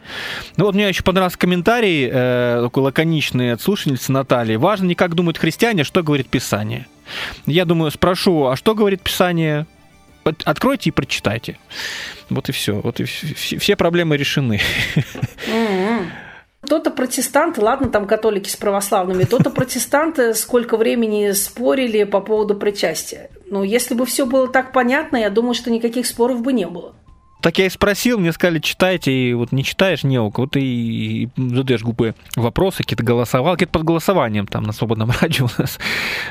[0.57, 4.55] Ну вот мне еще понравился комментарий, э, такой лаконичный от слушательницы Натальи.
[4.55, 6.88] Важно не как думают христиане, а что говорит Писание.
[7.45, 9.65] Я думаю, спрошу, а что говорит Писание?
[10.43, 11.57] Откройте и прочитайте.
[12.30, 12.80] Вот и все.
[12.82, 14.61] Вот и все проблемы решены.
[16.67, 23.30] То-то протестанты, ладно, там католики с православными, то-то протестанты сколько времени спорили по поводу причастия.
[23.49, 26.95] Но если бы все было так понятно, я думаю, что никаких споров бы не было.
[27.41, 31.29] Так я и спросил, мне сказали, читайте, и вот не читаешь, не вот и, и
[31.37, 35.79] задаешь глупые вопросы, какие-то голосовал, какие-то под голосованием там на свободном радио у нас.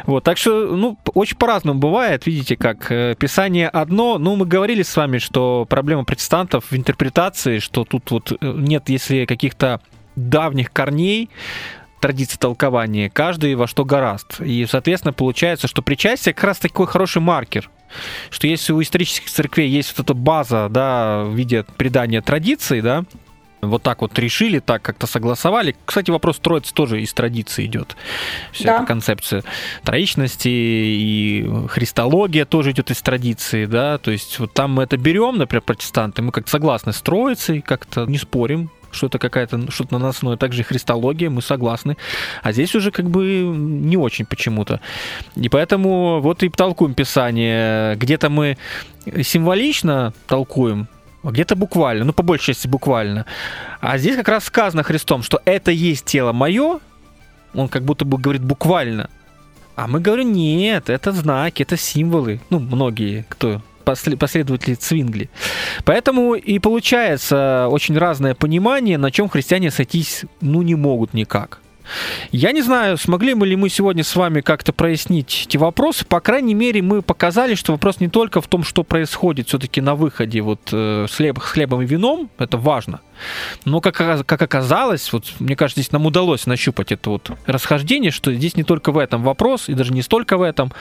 [0.05, 4.83] Вот, так что, ну, очень по-разному бывает, видите, как э, Писание одно, ну, мы говорили
[4.83, 9.81] с вами, что проблема протестантов в интерпретации, что тут вот э, нет, если каких-то
[10.15, 11.31] давних корней,
[12.01, 14.41] традиции толкования, каждый во что гораст.
[14.41, 17.71] И, соответственно, получается, что причастие как раз такой хороший маркер,
[18.31, 23.05] что если у исторических церквей есть вот эта база, да, в виде предания традиций, да,
[23.61, 25.75] вот так вот решили, так как-то согласовали.
[25.85, 27.97] Кстати, вопрос Троицы тоже из традиции идет.
[28.53, 28.77] Вся да.
[28.77, 29.43] эта концепция
[29.83, 35.39] троичности и христология тоже идет из традиции, да, то есть вот там мы это берем,
[35.39, 40.37] например, протестанты, мы как согласны с Троицей, как-то не спорим, что это какая-то что-то наносное,
[40.37, 41.97] также христология, мы согласны.
[42.43, 44.81] А здесь уже как бы не очень почему-то.
[45.37, 47.97] И поэтому вот и толкуем Писание.
[47.97, 48.59] Где-то мы
[49.23, 50.89] символично толкуем,
[51.23, 53.25] а где-то буквально, ну, по большей части буквально.
[53.81, 56.81] А здесь как раз сказано Христом, что это есть тело мое,
[57.55, 59.09] он как будто бы говорит буквально.
[59.77, 62.41] А мы говорим, нет, это знаки, это символы.
[62.51, 63.63] Ну, многие, кто
[64.17, 65.31] последователи Цвингли.
[65.85, 71.61] Поэтому и получается очень разное понимание, на чем христиане сойтись ну не могут никак.
[72.33, 76.05] Я не знаю, смогли мы ли мы сегодня с вами как-то прояснить эти вопросы.
[76.05, 79.95] По крайней мере, мы показали, что вопрос не только в том, что происходит все-таки на
[79.95, 83.01] выходе вот э, с, хлеб, с хлебом и вином, это важно.
[83.65, 88.33] Но как, как оказалось, вот мне кажется, здесь нам удалось нащупать это вот расхождение, что
[88.33, 90.73] здесь не только в этом вопрос, и даже не столько в этом,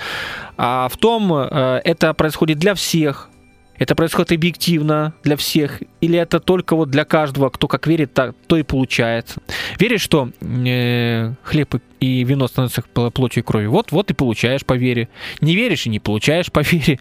[0.58, 3.30] а в том, э, это происходит для всех,
[3.78, 8.36] это происходит объективно для всех, или это только вот для каждого, кто как верит, так,
[8.47, 9.41] то и получается.
[9.80, 13.71] Веришь, что э, хлеб и вино становятся плотью и кровью?
[13.71, 15.09] Вот, вот и получаешь по вере.
[15.41, 16.99] Не веришь и не получаешь по вере.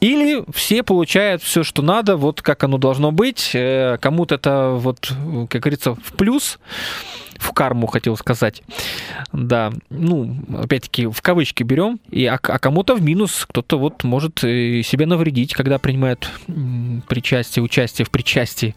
[0.00, 3.50] Или все получают все, что надо, вот как оно должно быть.
[3.54, 5.12] Э, кому-то это вот,
[5.50, 6.58] как говорится, в плюс,
[7.38, 8.62] в карму хотел сказать.
[9.32, 14.40] Да, ну, опять-таки, в кавычки берем, и, а, а кому-то в минус, кто-то вот может
[14.40, 16.30] себе навредить, когда принимает
[17.08, 18.74] причастие, участие в причастии.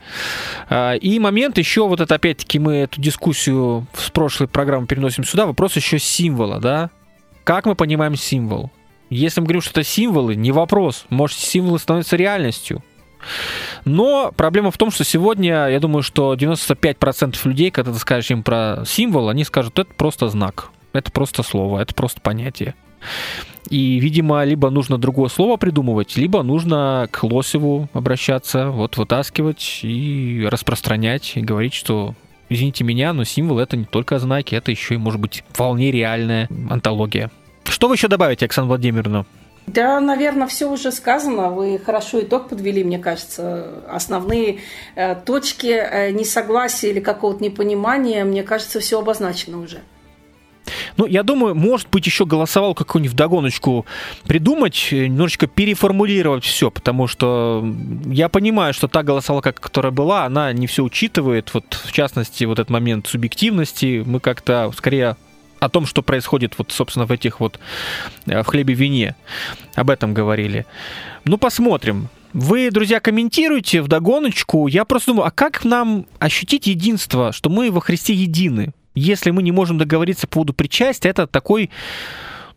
[0.70, 5.46] А, и момент еще, вот это опять-таки мы эту дискуссию с прошлой программы переносим сюда,
[5.46, 6.90] вопрос еще символа, да?
[7.44, 8.72] Как мы понимаем символ?
[9.10, 11.06] Если мы говорим, что это символы, не вопрос.
[11.10, 12.84] Может, символы становятся реальностью.
[13.86, 18.44] Но проблема в том, что сегодня, я думаю, что 95% людей, когда ты скажешь им
[18.44, 22.76] про символ, они скажут, это просто знак, это просто слово, это просто понятие.
[23.70, 30.46] И, видимо, либо нужно другое слово придумывать, либо нужно к Лосеву обращаться, вот вытаскивать и
[30.50, 32.16] распространять, и говорить, что
[32.50, 36.50] извините меня, но символ это не только знаки, это еще и может быть вполне реальная
[36.70, 37.30] антология.
[37.66, 39.26] Что вы еще добавите, Оксана Владимировна?
[39.74, 41.50] Да, наверное, все уже сказано.
[41.50, 43.84] Вы хорошо итог подвели, мне кажется.
[43.88, 44.60] Основные
[44.96, 49.82] э, точки э, несогласия или какого-то непонимания, мне кажется, все обозначено уже.
[50.98, 53.86] Ну, я думаю, может быть, еще голосовал какую-нибудь вдогоночку
[54.26, 57.64] придумать, э, немножечко переформулировать все, потому что
[58.08, 61.54] я понимаю, что та голосовалка, которая была, она не все учитывает.
[61.54, 65.16] Вот, в частности, вот этот момент субъективности мы как-то скорее
[65.60, 67.60] о том, что происходит вот, собственно, в этих вот,
[68.26, 69.16] э, в хлебе-вине.
[69.76, 70.66] Об этом говорили.
[71.26, 72.10] Ну, посмотрим.
[72.34, 74.68] Вы, друзья, комментируйте в догоночку.
[74.68, 78.74] Я просто думаю, а как нам ощутить единство, что мы во Христе едины?
[79.00, 81.70] если мы не можем договориться по поводу причастия, это такой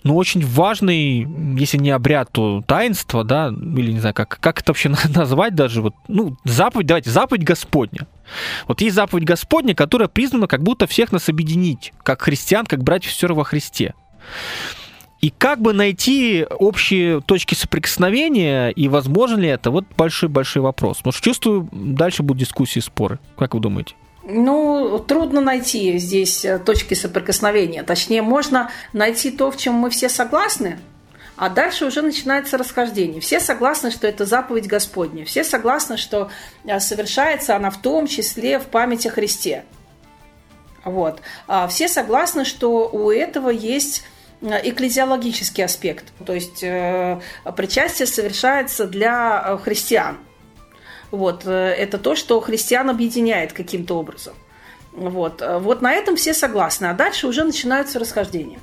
[0.05, 1.28] ну, очень важный,
[1.59, 5.82] если не обряд, то таинство, да, или не знаю, как, как это вообще назвать даже,
[5.82, 8.07] вот, ну, заповедь, давайте, заповедь Господня.
[8.66, 13.11] Вот есть заповедь Господня, которая признана как будто всех нас объединить, как христиан, как братьев
[13.11, 13.94] и сестры во Христе.
[15.20, 20.98] И как бы найти общие точки соприкосновения, и возможно ли это, вот большой-большой вопрос.
[20.98, 23.20] Что чувствую, дальше будут дискуссии, споры.
[23.38, 23.94] Как вы думаете?
[24.24, 27.82] Ну, трудно найти здесь э, точки соприкосновения.
[27.82, 30.78] Точнее, можно найти то, в чем мы все согласны,
[31.36, 33.20] а дальше уже начинается расхождение.
[33.20, 35.24] Все согласны, что это заповедь Господня.
[35.24, 36.30] Все согласны, что
[36.64, 39.64] э, совершается она в том числе в память о Христе.
[40.84, 41.20] Вот.
[41.48, 44.04] А все согласны, что у этого есть
[44.40, 46.12] э, экклезиологический аспект.
[46.24, 46.60] То есть
[47.56, 50.18] причастие совершается для христиан–
[51.12, 54.34] вот, э, это то, что христиан объединяет каким-то образом.
[54.92, 55.40] Вот.
[55.40, 56.86] Э, вот на этом все согласны.
[56.86, 58.58] А дальше уже начинаются расхождения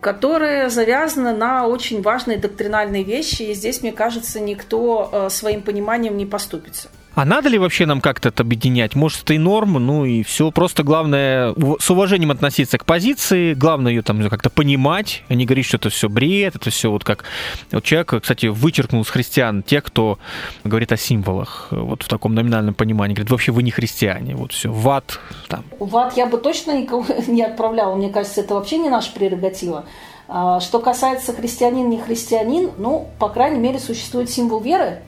[0.00, 6.16] которые завязаны на очень важные доктринальные вещи, и здесь, мне кажется, никто э, своим пониманием
[6.16, 6.88] не поступится.
[7.14, 8.94] А надо ли вообще нам как-то это объединять?
[8.96, 10.50] Может, это и норма, ну и все.
[10.50, 15.66] Просто главное с уважением относиться к позиции, главное ее там как-то понимать, а не говорить,
[15.66, 17.24] что это все бред, это все вот как...
[17.70, 20.18] Вот человек, кстати, вычеркнул с христиан тех, кто
[20.64, 23.14] говорит о символах, вот в таком номинальном понимании.
[23.14, 25.64] Говорит, вообще вы не христиане, вот все, в ад там.
[25.78, 29.84] В ад я бы точно никого не отправляла, мне кажется, это вообще не наша прерогатива.
[30.26, 35.02] А, что касается христианин, не христианин, ну, по крайней мере, существует символ веры,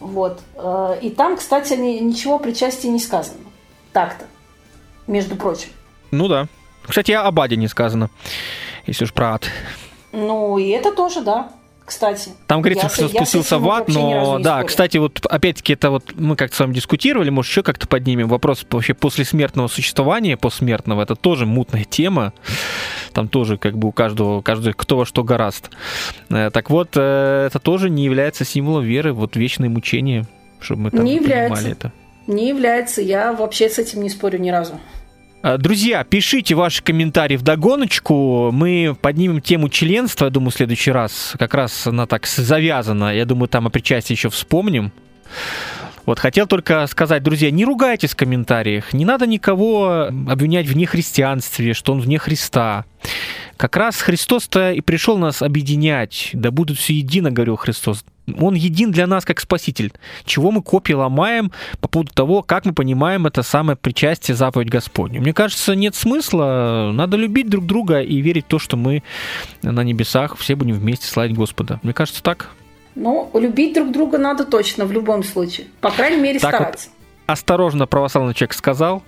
[0.00, 0.40] вот.
[0.56, 3.38] Э, и там, кстати, ничего о причастии не сказано.
[3.92, 4.26] Так-то,
[5.06, 5.68] между прочим.
[6.10, 6.48] Ну да.
[6.82, 8.10] Кстати, об аде не сказано,
[8.86, 9.48] если уж про ад.
[10.12, 11.52] Ну, и это тоже, да
[11.90, 12.30] кстати.
[12.46, 16.36] Там говорится, я, что спустился в ад, но да, кстати, вот опять-таки это вот мы
[16.36, 21.16] как-то с вами дискутировали, может еще как-то поднимем вопрос вообще после смертного существования, посмертного, это
[21.16, 22.32] тоже мутная тема.
[23.12, 25.70] Там тоже как бы у каждого, каждый кто во что гораст.
[26.28, 30.26] Э, так вот, э, это тоже не является символом веры, вот вечное мучение,
[30.60, 31.68] чтобы мы там не является.
[31.68, 31.92] это.
[32.28, 34.78] Не является, я вообще с этим не спорю ни разу.
[35.42, 38.50] Э, друзья, пишите ваши комментарии в догоночку.
[38.52, 41.34] Мы поднимем тему членства, я думаю, в следующий раз.
[41.38, 43.14] Как раз она так завязана.
[43.14, 44.92] Я думаю, там о причастии еще вспомним.
[46.10, 48.92] Вот хотел только сказать, друзья, не ругайтесь в комментариях.
[48.92, 52.84] Не надо никого обвинять в нехристианстве, что он вне Христа.
[53.56, 56.30] Как раз Христос-то и пришел нас объединять.
[56.32, 58.04] Да будут все едино, говорил Христос.
[58.40, 59.92] Он един для нас как спаситель.
[60.24, 65.20] Чего мы копии ломаем по поводу того, как мы понимаем это самое причастие, заповедь Господню.
[65.20, 66.90] Мне кажется, нет смысла.
[66.92, 69.04] Надо любить друг друга и верить в то, что мы
[69.62, 71.78] на небесах все будем вместе славить Господа.
[71.84, 72.50] Мне кажется, так.
[72.94, 75.66] Ну, любить друг друга надо точно в любом случае.
[75.80, 76.88] По крайней мере, так стараться.
[76.88, 79.02] Вот осторожно православный человек сказал.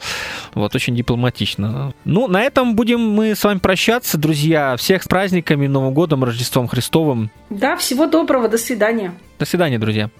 [0.54, 1.92] Вот, очень дипломатично.
[2.04, 4.76] Ну, на этом будем мы с вами прощаться, друзья.
[4.76, 7.30] Всех с праздниками, Новым годом, Рождеством Христовым.
[7.50, 9.12] Да, всего доброго, до свидания.
[9.38, 10.10] До свидания, друзья.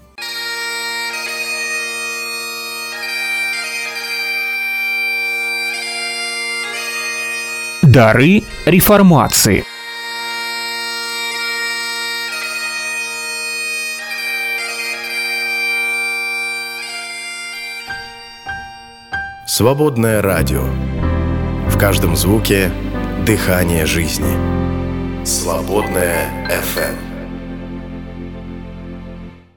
[7.81, 9.65] Дары реформации.
[19.45, 20.63] Свободное радио.
[21.67, 22.71] В каждом звуке
[23.25, 25.25] дыхание жизни.
[25.25, 27.12] Свободное FM.